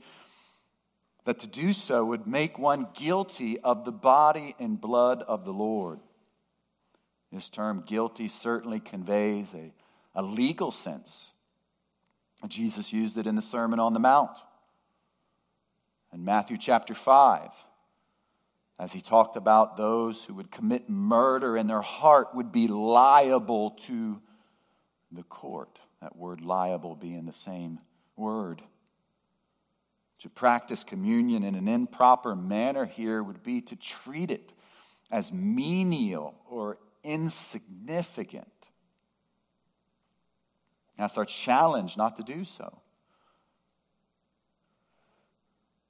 that 1.25 1.39
to 1.39 1.47
do 1.47 1.73
so 1.73 2.05
would 2.05 2.27
make 2.27 2.57
one 2.57 2.87
guilty 2.93 3.59
of 3.59 3.85
the 3.85 3.91
body 3.91 4.55
and 4.59 4.79
blood 4.79 5.23
of 5.23 5.45
the 5.45 5.53
Lord. 5.53 5.99
This 7.31 7.49
term 7.49 7.83
guilty 7.85 8.29
certainly 8.29 8.79
conveys 8.79 9.53
a, 9.53 9.73
a 10.15 10.21
legal 10.21 10.71
sense 10.71 11.33
Jesus 12.45 12.93
used 12.93 13.17
it 13.17 13.25
in 13.25 13.35
the 13.35 13.41
Sermon 13.41 13.79
on 13.79 13.93
the 13.93 13.99
Mount. 13.99 14.37
In 16.13 16.23
Matthew 16.23 16.57
chapter 16.57 16.93
5, 16.93 17.49
as 18.79 18.93
he 18.93 19.01
talked 19.01 19.35
about 19.35 19.75
those 19.75 20.23
who 20.23 20.35
would 20.35 20.51
commit 20.51 20.89
murder 20.89 21.57
in 21.57 21.67
their 21.67 21.81
heart 21.81 22.35
would 22.35 22.51
be 22.51 22.67
liable 22.67 23.71
to 23.87 24.21
the 25.11 25.23
court. 25.23 25.79
That 26.01 26.15
word 26.15 26.41
liable 26.41 26.95
being 26.95 27.25
the 27.25 27.33
same 27.33 27.79
word. 28.15 28.61
To 30.19 30.29
practice 30.29 30.83
communion 30.83 31.43
in 31.43 31.55
an 31.55 31.67
improper 31.67 32.35
manner 32.35 32.85
here 32.85 33.23
would 33.23 33.43
be 33.43 33.61
to 33.61 33.75
treat 33.75 34.29
it 34.29 34.53
as 35.09 35.31
menial 35.31 36.35
or 36.49 36.77
insignificant. 37.03 38.51
That's 40.97 41.17
our 41.17 41.25
challenge 41.25 41.97
not 41.97 42.15
to 42.17 42.23
do 42.23 42.43
so. 42.43 42.81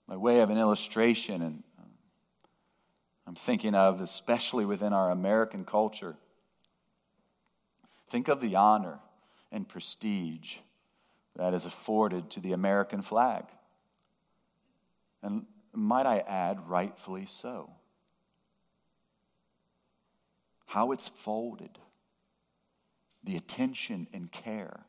By 0.08 0.18
way 0.18 0.40
of 0.42 0.50
an 0.50 0.58
illustration, 0.58 1.42
and 1.42 1.64
I'm 3.28 3.36
thinking 3.36 3.76
of, 3.76 4.00
especially 4.00 4.66
within 4.66 4.94
our 4.94 5.12
American 5.12 5.66
culture, 5.66 6.16
think 8.10 8.30
of 8.30 8.40
the 8.40 8.56
honor 8.56 9.00
and 9.52 9.68
prestige 9.68 10.58
that 11.36 11.54
is 11.54 11.66
afforded 11.66 12.30
to 12.32 12.40
the 12.40 12.54
American 12.54 13.02
flag. 13.02 13.44
And 15.22 15.46
might 15.74 16.06
I 16.06 16.20
add, 16.20 16.70
rightfully 16.70 17.26
so. 17.26 17.72
How 20.68 20.94
it's 20.94 21.10
folded, 21.10 21.80
the 23.24 23.36
attention 23.36 24.08
and 24.14 24.32
care 24.32 24.86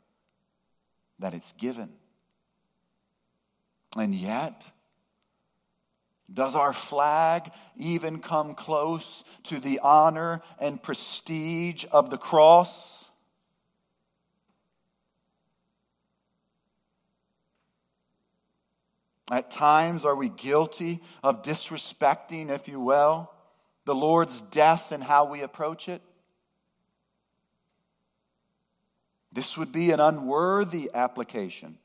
that 1.19 1.35
it's 1.35 1.53
given. 1.53 1.91
And 3.97 4.15
yet, 4.15 4.71
does 6.33 6.55
our 6.55 6.73
flag 6.73 7.51
even 7.77 8.21
come 8.21 8.55
close 8.55 9.25
to 9.45 9.59
the 9.59 9.81
honor 9.81 10.43
and 10.59 10.83
prestige 10.83 11.85
of 11.91 12.11
the 12.11 12.19
cross? 12.19 13.07
At 19.31 19.51
times, 19.51 20.05
are 20.05 20.17
we 20.17 20.29
guilty 20.29 21.03
of 21.23 21.43
disrespecting, 21.43 22.51
if 22.51 22.69
you 22.69 22.81
will, 22.81 23.31
the 23.85 23.95
Lord's 23.95 24.41
death 24.41 24.93
and 24.93 25.03
how 25.03 25.27
we 25.27 25.43
approach 25.43 25.89
it? 25.89 26.03
This 29.33 29.57
would 29.57 29.71
be 29.71 29.91
an 29.91 30.01
unworthy 30.01 30.91
application 30.93 31.79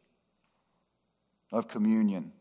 of 1.51 1.68
communion. 1.68 2.32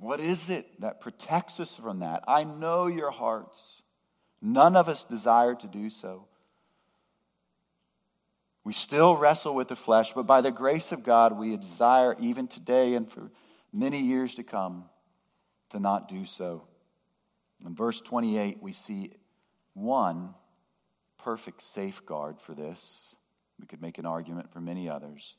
What 0.00 0.18
is 0.18 0.48
it 0.48 0.80
that 0.80 1.00
protects 1.00 1.60
us 1.60 1.76
from 1.76 2.00
that? 2.00 2.24
I 2.26 2.44
know 2.44 2.86
your 2.86 3.10
hearts. 3.10 3.82
None 4.40 4.74
of 4.74 4.88
us 4.88 5.04
desire 5.04 5.54
to 5.54 5.66
do 5.66 5.90
so. 5.90 6.26
We 8.64 8.72
still 8.72 9.16
wrestle 9.16 9.54
with 9.54 9.68
the 9.68 9.76
flesh, 9.76 10.12
but 10.14 10.26
by 10.26 10.40
the 10.40 10.50
grace 10.50 10.92
of 10.92 11.02
God, 11.02 11.38
we 11.38 11.56
desire, 11.56 12.16
even 12.18 12.48
today 12.48 12.94
and 12.94 13.10
for 13.10 13.30
many 13.72 14.00
years 14.00 14.34
to 14.36 14.42
come, 14.42 14.84
to 15.70 15.78
not 15.78 16.08
do 16.08 16.24
so. 16.24 16.66
In 17.64 17.74
verse 17.74 18.00
28, 18.00 18.62
we 18.62 18.72
see 18.72 19.12
one 19.74 20.34
perfect 21.18 21.62
safeguard 21.62 22.40
for 22.40 22.54
this. 22.54 23.14
We 23.58 23.66
could 23.66 23.82
make 23.82 23.98
an 23.98 24.06
argument 24.06 24.50
for 24.50 24.60
many 24.60 24.88
others. 24.88 25.36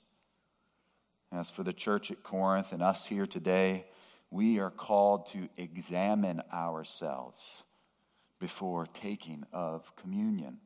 As 1.32 1.50
for 1.50 1.64
the 1.64 1.74
church 1.74 2.12
at 2.12 2.24
Corinth 2.24 2.72
and 2.72 2.84
us 2.84 3.08
here 3.08 3.26
today, 3.26 3.86
we 4.32 4.60
are 4.60 4.72
called 4.72 5.30
to 5.34 5.50
examine 5.58 6.42
ourselves 6.54 7.64
before 8.40 8.88
taking 8.88 9.44
of 9.52 9.94
communion. 9.98 10.58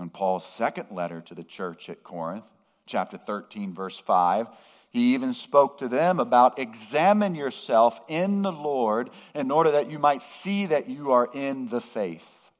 In 0.00 0.10
Paul's 0.10 0.46
second 0.46 0.90
letter 0.90 1.20
to 1.20 1.34
the 1.34 1.44
church 1.44 1.88
at 1.88 2.02
Corinth, 2.02 2.44
chapter 2.86 3.18
13, 3.18 3.74
verse 3.74 3.98
5, 3.98 4.48
he 4.90 5.14
even 5.14 5.34
spoke 5.34 5.78
to 5.78 5.88
them 5.88 6.18
about 6.18 6.58
examine 6.58 7.34
yourself 7.34 8.00
in 8.08 8.42
the 8.42 8.52
Lord 8.52 9.10
in 9.34 9.50
order 9.50 9.70
that 9.72 9.90
you 9.90 9.98
might 9.98 10.22
see 10.22 10.66
that 10.66 10.88
you 10.88 11.12
are 11.12 11.28
in 11.34 11.68
the 11.68 11.80
faith. 11.80 12.50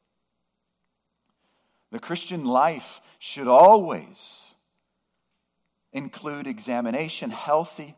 The 1.90 1.98
Christian 1.98 2.44
life 2.44 3.00
should 3.18 3.48
always 3.48 4.42
include 5.92 6.46
examination, 6.46 7.30
healthy 7.30 7.96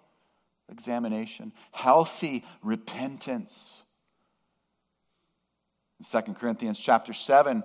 examination, 0.70 1.52
healthy 1.72 2.44
repentance. 2.62 3.82
In 5.98 6.22
2 6.22 6.34
Corinthians 6.34 6.78
chapter 6.78 7.12
7, 7.12 7.64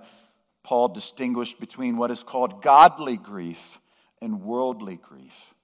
Paul 0.62 0.88
distinguished 0.88 1.60
between 1.60 1.96
what 1.96 2.10
is 2.10 2.22
called 2.22 2.62
godly 2.62 3.16
grief 3.16 3.80
and 4.20 4.42
worldly 4.42 4.96
grief. 4.96 5.54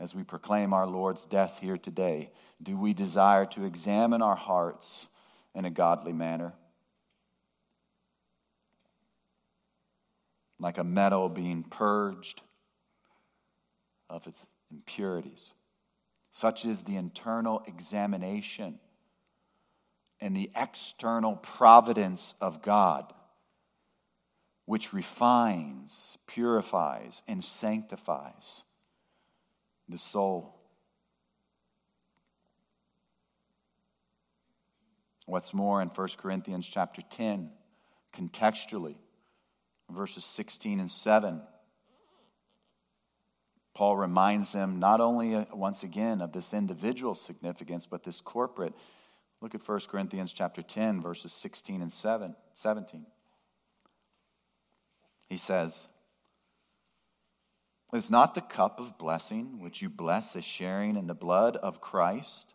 As 0.00 0.14
we 0.14 0.24
proclaim 0.24 0.72
our 0.72 0.86
Lord's 0.86 1.26
death 1.26 1.58
here 1.60 1.76
today, 1.76 2.30
do 2.62 2.76
we 2.76 2.94
desire 2.94 3.44
to 3.46 3.64
examine 3.64 4.22
our 4.22 4.34
hearts 4.34 5.08
in 5.54 5.66
a 5.66 5.70
godly 5.70 6.14
manner? 6.14 6.54
Like 10.58 10.78
a 10.78 10.84
meadow 10.84 11.28
being 11.28 11.62
purged 11.62 12.40
of 14.08 14.26
its 14.26 14.46
impurities. 14.70 15.54
Such 16.30 16.64
is 16.64 16.82
the 16.82 16.96
internal 16.96 17.62
examination 17.66 18.78
and 20.20 20.36
the 20.36 20.50
external 20.54 21.36
providence 21.36 22.34
of 22.40 22.62
God, 22.62 23.12
which 24.66 24.92
refines, 24.92 26.18
purifies, 26.26 27.22
and 27.26 27.42
sanctifies 27.42 28.62
the 29.88 29.98
soul. 29.98 30.54
What's 35.26 35.54
more, 35.54 35.80
in 35.80 35.88
1 35.88 36.08
Corinthians 36.16 36.66
chapter 36.66 37.02
10, 37.02 37.50
contextually, 38.14 38.96
verses 39.88 40.24
16 40.24 40.80
and 40.80 40.90
7, 40.90 41.40
Paul 43.74 43.96
reminds 43.96 44.52
them 44.52 44.78
not 44.78 45.00
only 45.00 45.34
uh, 45.34 45.44
once 45.52 45.82
again 45.82 46.20
of 46.20 46.32
this 46.32 46.52
individual 46.52 47.14
significance, 47.14 47.86
but 47.86 48.04
this 48.04 48.20
corporate. 48.20 48.74
Look 49.40 49.54
at 49.54 49.66
1 49.66 49.80
Corinthians 49.88 50.32
chapter 50.32 50.62
10, 50.62 51.00
verses 51.00 51.32
16 51.32 51.80
and 51.80 51.92
7, 51.92 52.34
17. 52.54 53.06
He 55.28 55.36
says, 55.36 55.88
Is 57.92 58.10
not 58.10 58.34
the 58.34 58.40
cup 58.40 58.80
of 58.80 58.98
blessing 58.98 59.60
which 59.60 59.80
you 59.80 59.88
bless 59.88 60.34
a 60.34 60.42
sharing 60.42 60.96
in 60.96 61.06
the 61.06 61.14
blood 61.14 61.56
of 61.56 61.80
Christ? 61.80 62.54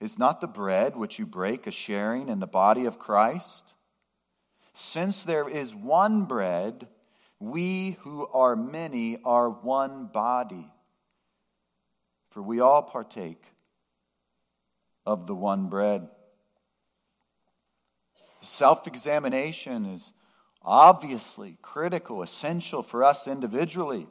Is 0.00 0.18
not 0.18 0.40
the 0.40 0.48
bread 0.48 0.96
which 0.96 1.18
you 1.18 1.26
break 1.26 1.66
a 1.66 1.70
sharing 1.70 2.28
in 2.28 2.40
the 2.40 2.46
body 2.46 2.86
of 2.86 2.98
Christ? 2.98 3.74
Since 4.74 5.22
there 5.22 5.48
is 5.48 5.74
one 5.74 6.24
bread, 6.24 6.88
we 7.38 7.98
who 8.00 8.26
are 8.28 8.56
many 8.56 9.18
are 9.24 9.50
one 9.50 10.06
body, 10.06 10.70
for 12.30 12.42
we 12.42 12.60
all 12.60 12.82
partake 12.82 13.42
of 15.04 15.26
the 15.26 15.34
one 15.34 15.68
bread. 15.68 16.08
Self 18.40 18.86
examination 18.86 19.86
is 19.86 20.12
obviously 20.62 21.58
critical, 21.62 22.22
essential 22.22 22.82
for 22.82 23.04
us 23.04 23.28
individually, 23.28 24.06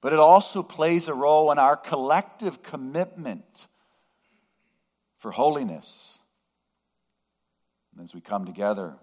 but 0.00 0.12
it 0.12 0.18
also 0.18 0.62
plays 0.62 1.08
a 1.08 1.14
role 1.14 1.50
in 1.50 1.58
our 1.58 1.76
collective 1.76 2.62
commitment 2.62 3.66
for 5.18 5.32
holiness. 5.32 6.18
as 8.00 8.14
we 8.14 8.20
come 8.20 8.44
together, 8.46 8.94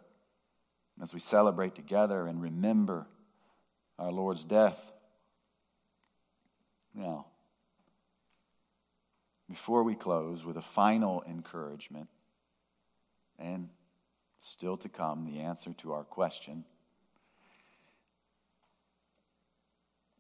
as 1.02 1.14
we 1.14 1.20
celebrate 1.20 1.76
together 1.76 2.28
and 2.28 2.42
remember 2.42 3.08
our 3.98 4.12
Lord's 4.12 4.44
death. 4.44 4.92
Now, 6.94 7.28
before 9.50 9.84
we 9.84 9.96
close 9.96 10.44
with 10.44 10.58
a 10.58 10.62
final 10.62 11.24
encouragement, 11.28 12.10
and 13.38 13.70
still 14.42 14.78
to 14.78 14.90
come, 14.90 15.26
the 15.26 15.40
answer 15.40 15.74
to 15.74 15.92
our 15.92 16.04
question 16.04 16.66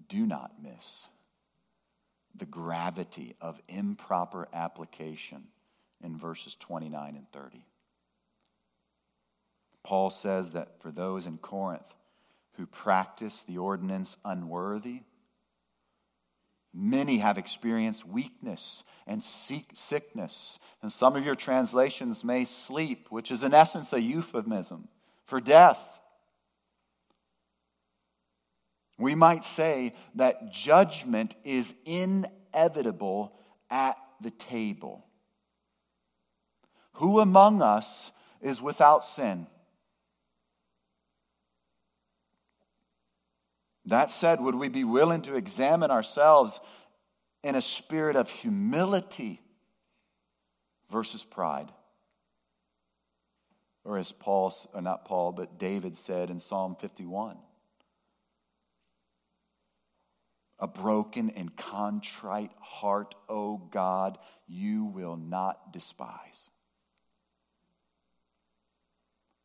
do 0.07 0.25
not 0.25 0.61
miss 0.61 1.07
the 2.35 2.45
gravity 2.45 3.35
of 3.39 3.61
improper 3.67 4.47
application 4.53 5.45
in 6.03 6.17
verses 6.17 6.55
29 6.59 7.15
and 7.15 7.31
30. 7.31 7.65
Paul 9.83 10.09
says 10.09 10.51
that 10.51 10.81
for 10.81 10.91
those 10.91 11.25
in 11.25 11.37
Corinth, 11.37 11.93
who 12.57 12.65
practice 12.65 13.43
the 13.43 13.57
ordinance 13.57 14.17
unworthy. 14.25 15.01
Many 16.73 17.19
have 17.19 17.37
experienced 17.37 18.05
weakness 18.05 18.83
and 19.07 19.23
sickness. 19.23 20.59
And 20.81 20.91
some 20.91 21.15
of 21.15 21.23
your 21.23 21.35
translations 21.35 22.23
may 22.23 22.43
sleep, 22.43 23.07
which 23.09 23.31
is 23.31 23.43
in 23.43 23.53
essence 23.53 23.93
a 23.93 24.01
euphemism 24.01 24.89
for 25.25 25.39
death. 25.39 26.01
We 28.97 29.15
might 29.15 29.45
say 29.45 29.93
that 30.15 30.51
judgment 30.51 31.35
is 31.43 31.73
inevitable 31.85 33.33
at 33.69 33.97
the 34.21 34.31
table. 34.31 35.05
Who 36.93 37.19
among 37.19 37.61
us 37.61 38.11
is 38.41 38.61
without 38.61 39.03
sin? 39.03 39.47
That 43.85 44.09
said, 44.09 44.41
would 44.41 44.55
we 44.55 44.69
be 44.69 44.83
willing 44.83 45.21
to 45.23 45.35
examine 45.35 45.91
ourselves 45.91 46.59
in 47.43 47.55
a 47.55 47.61
spirit 47.61 48.15
of 48.15 48.29
humility 48.29 49.41
versus 50.91 51.23
pride? 51.23 51.71
Or 53.83 53.97
as 53.97 54.11
Paul, 54.11 54.55
or 54.73 54.81
not 54.81 55.05
Paul, 55.05 55.31
but 55.31 55.59
David 55.59 55.95
said 55.95 56.29
in 56.31 56.39
Psalm 56.39 56.75
51 56.79 57.37
a 60.57 60.67
broken 60.67 61.29
and 61.31 61.55
contrite 61.55 62.51
heart, 62.59 63.13
O 63.27 63.57
God, 63.57 64.17
you 64.47 64.85
will 64.85 65.17
not 65.17 65.73
despise. 65.73 66.49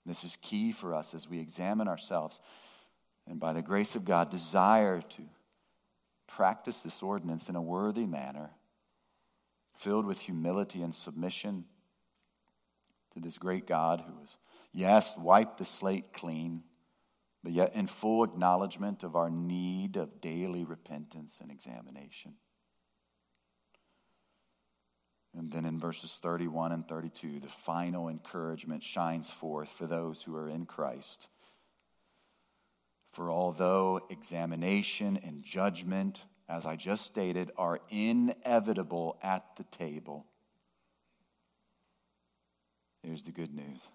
This 0.06 0.24
is 0.24 0.38
key 0.40 0.72
for 0.72 0.94
us 0.94 1.12
as 1.12 1.28
we 1.28 1.40
examine 1.40 1.88
ourselves 1.88 2.40
and 3.30 3.38
by 3.38 3.52
the 3.52 3.62
grace 3.62 3.94
of 3.94 4.04
God, 4.04 4.28
desire 4.28 5.00
to 5.00 5.22
practice 6.26 6.80
this 6.80 7.00
ordinance 7.00 7.48
in 7.48 7.54
a 7.54 7.62
worthy 7.62 8.04
manner, 8.04 8.50
filled 9.76 10.04
with 10.04 10.18
humility 10.18 10.82
and 10.82 10.92
submission 10.92 11.64
to 13.14 13.20
this 13.20 13.38
great 13.38 13.68
God 13.68 14.02
who 14.04 14.18
has, 14.20 14.36
yes, 14.72 15.14
wiped 15.16 15.58
the 15.58 15.64
slate 15.64 16.12
clean, 16.12 16.64
but 17.44 17.52
yet 17.52 17.72
in 17.74 17.86
full 17.86 18.24
acknowledgement 18.24 19.04
of 19.04 19.14
our 19.14 19.30
need 19.30 19.96
of 19.96 20.20
daily 20.20 20.64
repentance 20.64 21.38
and 21.40 21.52
examination. 21.52 22.34
And 25.36 25.52
then 25.52 25.64
in 25.64 25.78
verses 25.78 26.18
31 26.20 26.72
and 26.72 26.88
32, 26.88 27.38
the 27.38 27.48
final 27.48 28.08
encouragement 28.08 28.82
shines 28.82 29.30
forth 29.30 29.68
for 29.68 29.86
those 29.86 30.24
who 30.24 30.34
are 30.34 30.48
in 30.48 30.66
Christ 30.66 31.28
for 33.12 33.30
although 33.30 34.00
examination 34.10 35.18
and 35.24 35.42
judgment, 35.42 36.22
as 36.48 36.66
I 36.66 36.76
just 36.76 37.06
stated, 37.06 37.50
are 37.56 37.80
inevitable 37.90 39.18
at 39.22 39.44
the 39.56 39.64
table, 39.64 40.26
here's 43.02 43.22
the 43.22 43.32
good 43.32 43.54
news 43.54 43.88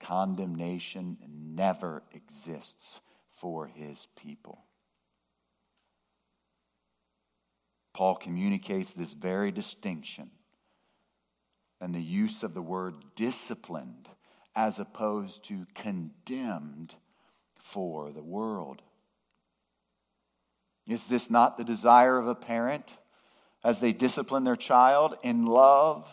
condemnation 0.00 1.16
never 1.28 2.02
exists 2.12 3.00
for 3.32 3.66
his 3.66 4.06
people. 4.16 4.64
Paul 7.94 8.14
communicates 8.16 8.92
this 8.92 9.14
very 9.14 9.50
distinction 9.50 10.30
and 11.80 11.94
the 11.94 12.02
use 12.02 12.42
of 12.42 12.52
the 12.52 12.62
word 12.62 12.94
disciplined 13.14 14.08
as 14.54 14.78
opposed 14.78 15.44
to 15.44 15.66
condemned 15.74 16.94
for 17.66 18.12
the 18.12 18.22
world. 18.22 18.80
Is 20.88 21.04
this 21.04 21.28
not 21.28 21.58
the 21.58 21.64
desire 21.64 22.16
of 22.16 22.28
a 22.28 22.34
parent 22.34 22.96
as 23.64 23.80
they 23.80 23.92
discipline 23.92 24.44
their 24.44 24.56
child 24.56 25.16
in 25.24 25.46
love, 25.46 26.08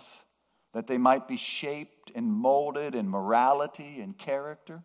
that 0.73 0.87
they 0.87 0.97
might 0.97 1.27
be 1.27 1.37
shaped 1.37 2.11
and 2.15 2.33
molded 2.33 2.95
in 2.95 3.07
morality 3.07 4.01
and 4.01 4.17
character? 4.17 4.81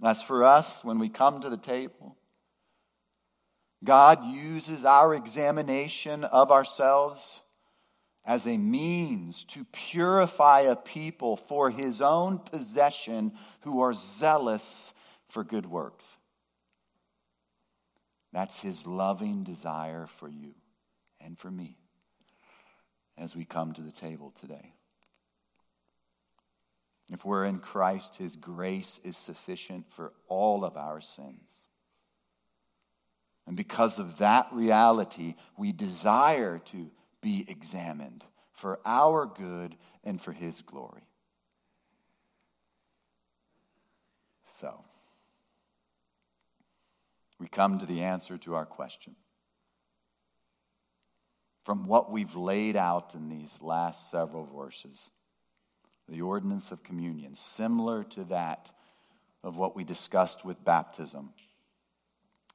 As 0.00 0.22
for 0.22 0.44
us, 0.44 0.84
when 0.84 1.00
we 1.00 1.08
come 1.08 1.40
to 1.40 1.50
the 1.50 1.56
table, 1.56 2.16
God 3.82 4.24
uses 4.24 4.84
our 4.84 5.12
examination 5.12 6.22
of 6.22 6.52
ourselves 6.52 7.40
as 8.26 8.46
a 8.46 8.58
means 8.58 9.44
to 9.44 9.64
purify 9.72 10.60
a 10.62 10.74
people 10.74 11.36
for 11.36 11.70
his 11.70 12.02
own 12.02 12.38
possession 12.38 13.32
who 13.60 13.80
are 13.80 13.94
zealous 13.94 14.92
for 15.28 15.44
good 15.44 15.66
works. 15.66 16.18
That's 18.32 18.60
his 18.60 18.84
loving 18.84 19.44
desire 19.44 20.06
for 20.06 20.28
you 20.28 20.54
and 21.20 21.38
for 21.38 21.50
me 21.50 21.78
as 23.16 23.36
we 23.36 23.44
come 23.44 23.72
to 23.72 23.80
the 23.80 23.92
table 23.92 24.32
today. 24.38 24.72
If 27.08 27.24
we're 27.24 27.44
in 27.44 27.60
Christ, 27.60 28.16
his 28.16 28.34
grace 28.34 28.98
is 29.04 29.16
sufficient 29.16 29.86
for 29.92 30.12
all 30.26 30.64
of 30.64 30.76
our 30.76 31.00
sins. 31.00 31.68
And 33.46 33.56
because 33.56 34.00
of 34.00 34.18
that 34.18 34.48
reality, 34.50 35.36
we 35.56 35.70
desire 35.70 36.58
to 36.66 36.90
be 37.26 37.44
examined 37.48 38.22
for 38.52 38.78
our 38.86 39.26
good 39.26 39.74
and 40.04 40.22
for 40.22 40.30
his 40.30 40.62
glory. 40.62 41.02
So, 44.60 44.84
we 47.40 47.48
come 47.48 47.78
to 47.78 47.86
the 47.86 48.02
answer 48.02 48.38
to 48.38 48.54
our 48.54 48.64
question. 48.64 49.16
From 51.64 51.88
what 51.88 52.12
we've 52.12 52.36
laid 52.36 52.76
out 52.76 53.12
in 53.16 53.28
these 53.28 53.60
last 53.60 54.08
several 54.08 54.44
verses, 54.44 55.10
the 56.08 56.22
ordinance 56.22 56.70
of 56.70 56.84
communion, 56.84 57.34
similar 57.34 58.04
to 58.04 58.22
that 58.26 58.70
of 59.42 59.56
what 59.56 59.74
we 59.74 59.82
discussed 59.82 60.44
with 60.44 60.64
baptism. 60.64 61.30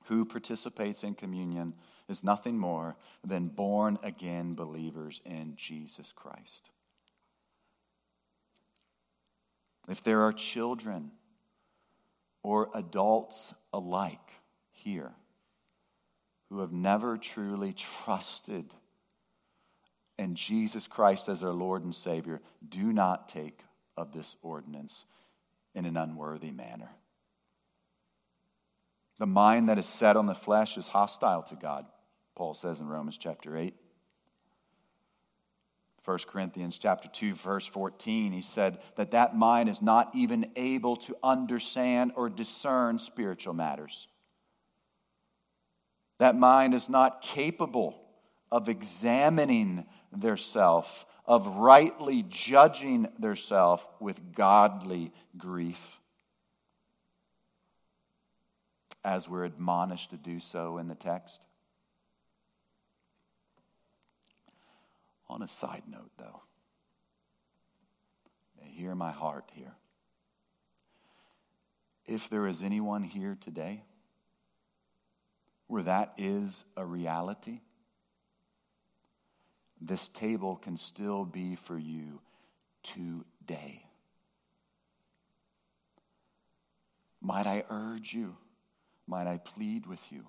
Who 0.05 0.25
participates 0.25 1.03
in 1.03 1.15
communion 1.15 1.73
is 2.09 2.23
nothing 2.23 2.57
more 2.57 2.95
than 3.25 3.47
born 3.47 3.97
again 4.03 4.55
believers 4.55 5.21
in 5.25 5.55
Jesus 5.55 6.11
Christ. 6.15 6.69
If 9.89 10.03
there 10.03 10.21
are 10.21 10.33
children 10.33 11.11
or 12.43 12.69
adults 12.73 13.53
alike 13.73 14.19
here 14.71 15.11
who 16.49 16.59
have 16.59 16.71
never 16.71 17.17
truly 17.17 17.73
trusted 17.73 18.73
in 20.17 20.35
Jesus 20.35 20.85
Christ 20.87 21.29
as 21.29 21.43
our 21.43 21.53
Lord 21.53 21.83
and 21.83 21.95
Savior, 21.95 22.41
do 22.67 22.91
not 22.93 23.29
take 23.29 23.61
of 23.97 24.11
this 24.11 24.35
ordinance 24.41 25.05
in 25.73 25.85
an 25.85 25.97
unworthy 25.97 26.51
manner. 26.51 26.89
The 29.21 29.27
mind 29.27 29.69
that 29.69 29.77
is 29.77 29.85
set 29.85 30.17
on 30.17 30.25
the 30.25 30.33
flesh 30.33 30.77
is 30.77 30.87
hostile 30.87 31.43
to 31.43 31.55
God, 31.55 31.85
Paul 32.33 32.55
says 32.55 32.79
in 32.79 32.87
Romans 32.87 33.19
chapter 33.19 33.55
8. 33.55 33.75
1 36.03 36.17
Corinthians 36.27 36.79
chapter 36.79 37.07
2 37.07 37.35
verse 37.35 37.67
14 37.67 38.31
he 38.31 38.41
said 38.41 38.79
that 38.95 39.11
that 39.11 39.35
mind 39.35 39.69
is 39.69 39.79
not 39.79 40.09
even 40.15 40.47
able 40.55 40.95
to 40.95 41.15
understand 41.21 42.13
or 42.15 42.29
discern 42.31 42.97
spiritual 42.97 43.53
matters. 43.53 44.07
That 46.17 46.35
mind 46.35 46.73
is 46.73 46.89
not 46.89 47.21
capable 47.21 48.01
of 48.51 48.69
examining 48.69 49.85
their 50.11 50.35
self, 50.35 51.05
of 51.27 51.45
rightly 51.45 52.25
judging 52.27 53.07
their 53.19 53.35
self 53.35 53.85
with 53.99 54.33
godly 54.33 55.13
grief. 55.37 56.00
As 59.03 59.27
we're 59.27 59.45
admonished 59.45 60.11
to 60.11 60.17
do 60.17 60.39
so 60.39 60.77
in 60.77 60.87
the 60.87 60.95
text. 60.95 61.41
On 65.27 65.41
a 65.41 65.47
side 65.47 65.83
note, 65.87 66.11
though, 66.17 66.41
hear 68.81 68.95
my 68.95 69.11
heart 69.11 69.45
here. 69.53 69.75
If 72.05 72.29
there 72.29 72.47
is 72.47 72.63
anyone 72.63 73.03
here 73.03 73.37
today 73.39 73.83
where 75.67 75.83
that 75.83 76.13
is 76.17 76.65
a 76.75 76.85
reality, 76.85 77.61
this 79.79 80.09
table 80.09 80.55
can 80.55 80.77
still 80.77 81.25
be 81.25 81.55
for 81.55 81.77
you 81.77 82.19
today. 82.83 83.85
Might 87.21 87.47
I 87.47 87.63
urge 87.69 88.13
you, 88.13 88.35
might 89.11 89.27
I 89.27 89.39
plead 89.39 89.87
with 89.87 90.09
you, 90.09 90.23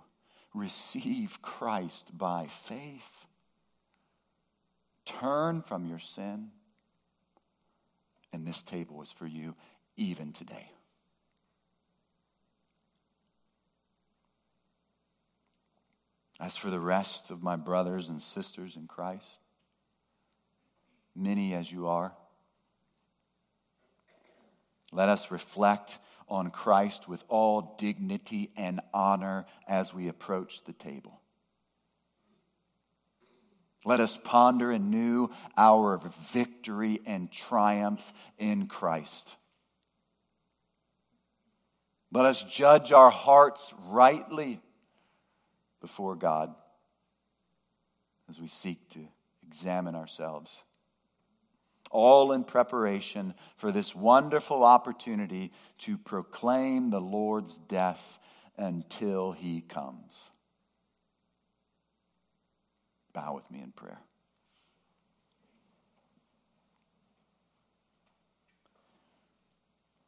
receive 0.53 1.41
Christ 1.41 2.19
by 2.19 2.49
faith. 2.49 3.27
Turn 5.07 5.63
from 5.63 5.87
your 5.87 6.01
sin, 6.01 6.51
and 8.33 8.45
this 8.45 8.61
table 8.61 9.01
is 9.01 9.13
for 9.13 9.29
you 9.29 9.55
even 9.97 10.33
today. 10.33 10.73
As 16.41 16.57
for 16.57 16.69
the 16.69 16.81
rest 16.81 17.31
of 17.31 17.41
my 17.41 17.55
brothers 17.55 18.09
and 18.09 18.21
sisters 18.21 18.75
in 18.75 18.89
Christ, 18.89 19.39
many 21.15 21.55
as 21.55 21.71
you 21.71 21.87
are, 21.87 22.15
let 24.91 25.09
us 25.09 25.31
reflect 25.31 26.01
on 26.33 26.51
Christ 26.51 27.07
with 27.09 27.23
all 27.29 27.77
dignity 27.79 28.51
and 28.57 28.81
honor 28.95 29.45
as 29.69 29.93
we 29.93 30.09
approach 30.09 30.65
the 30.65 30.73
table. 30.73 31.21
Let 33.85 34.01
us 34.01 34.19
ponder 34.23 34.71
anew 34.71 35.29
our 35.57 36.01
victory 36.33 37.01
and 37.05 37.31
triumph 37.31 38.13
in 38.39 38.67
Christ. 38.67 39.37
Let 42.13 42.25
us 42.25 42.43
judge 42.45 42.93
our 42.93 43.11
hearts 43.11 43.75
rightly 43.89 44.61
before 45.81 46.15
God 46.15 46.55
as 48.29 48.41
we 48.41 48.49
seek 48.49 48.89
to 48.91 49.01
examine 49.47 49.95
ourselves. 49.95 50.65
All 51.93 52.33
in 52.33 52.43
preparation 52.43 53.35
for 53.57 53.71
this 53.71 53.95
wonderful 53.95 54.65
opportunity 54.65 55.53
to 55.79 55.97
proclaim 55.97 56.91
the 56.91 57.01
Lord's 57.01 57.57
death 57.57 58.19
until 58.57 59.33
he 59.33 59.61
comes. 59.61 60.33
Bow 63.13 63.35
with 63.35 63.51
me 63.51 63.61
in 63.63 63.73
prayer. 63.73 64.01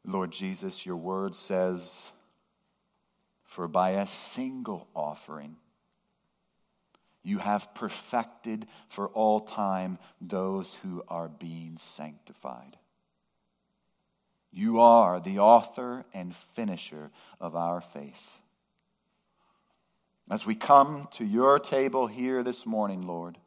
Lord 0.03 0.31
Jesus, 0.31 0.85
your 0.85 0.97
word 0.97 1.35
says, 1.35 2.11
For 3.43 3.67
by 3.67 3.91
a 3.91 4.07
single 4.07 4.87
offering, 4.95 5.55
you 7.25 7.39
have 7.39 7.73
perfected 7.73 8.67
for 8.87 9.07
all 9.09 9.39
time 9.39 9.97
those 10.21 10.77
who 10.83 11.03
are 11.07 11.27
being 11.27 11.75
sanctified. 11.77 12.77
You 14.51 14.79
are 14.79 15.19
the 15.19 15.39
author 15.39 16.05
and 16.13 16.35
finisher 16.53 17.09
of 17.41 17.55
our 17.55 17.81
faith. 17.81 18.39
As 20.29 20.45
we 20.45 20.53
come 20.53 21.07
to 21.13 21.25
your 21.25 21.57
table 21.57 22.05
here 22.05 22.43
this 22.43 22.63
morning, 22.65 23.01
Lord, 23.01 23.39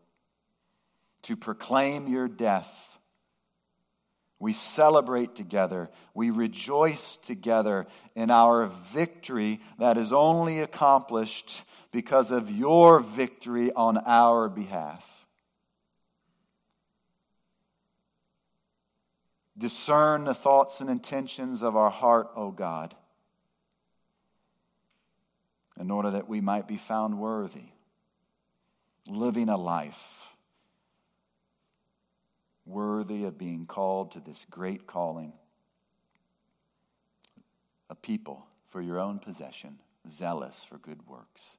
to 1.22 1.36
proclaim 1.36 2.08
your 2.08 2.26
death 2.26 2.97
we 4.40 4.52
celebrate 4.52 5.34
together. 5.34 5.90
We 6.14 6.30
rejoice 6.30 7.16
together 7.16 7.86
in 8.14 8.30
our 8.30 8.66
victory 8.92 9.60
that 9.78 9.96
is 9.96 10.12
only 10.12 10.60
accomplished 10.60 11.62
because 11.90 12.30
of 12.30 12.50
your 12.50 13.00
victory 13.00 13.72
on 13.72 13.98
our 13.98 14.48
behalf. 14.48 15.04
Discern 19.56 20.24
the 20.24 20.34
thoughts 20.34 20.80
and 20.80 20.88
intentions 20.88 21.64
of 21.64 21.74
our 21.74 21.90
heart, 21.90 22.30
O 22.36 22.52
God, 22.52 22.94
in 25.80 25.90
order 25.90 26.12
that 26.12 26.28
we 26.28 26.40
might 26.40 26.68
be 26.68 26.76
found 26.76 27.18
worthy, 27.18 27.72
living 29.08 29.48
a 29.48 29.56
life 29.56 30.27
worthy 32.68 33.24
of 33.24 33.38
being 33.38 33.66
called 33.66 34.12
to 34.12 34.20
this 34.20 34.46
great 34.50 34.86
calling. 34.86 35.32
A 37.90 37.94
people 37.94 38.46
for 38.68 38.82
your 38.82 38.98
own 38.98 39.18
possession, 39.18 39.78
zealous 40.08 40.64
for 40.68 40.76
good 40.76 41.06
works. 41.06 41.56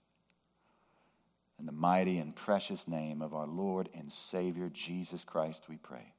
In 1.60 1.66
the 1.66 1.72
mighty 1.72 2.20
and 2.20 2.36
precious 2.36 2.88
name 2.88 3.22
of 3.22 3.34
our 3.34 3.48
Lord 3.48 3.90
and 3.94 4.14
Savior 4.14 4.70
Jesus 4.70 5.24
Christ, 5.24 5.64
we 5.68 5.76
pray. 5.76 6.14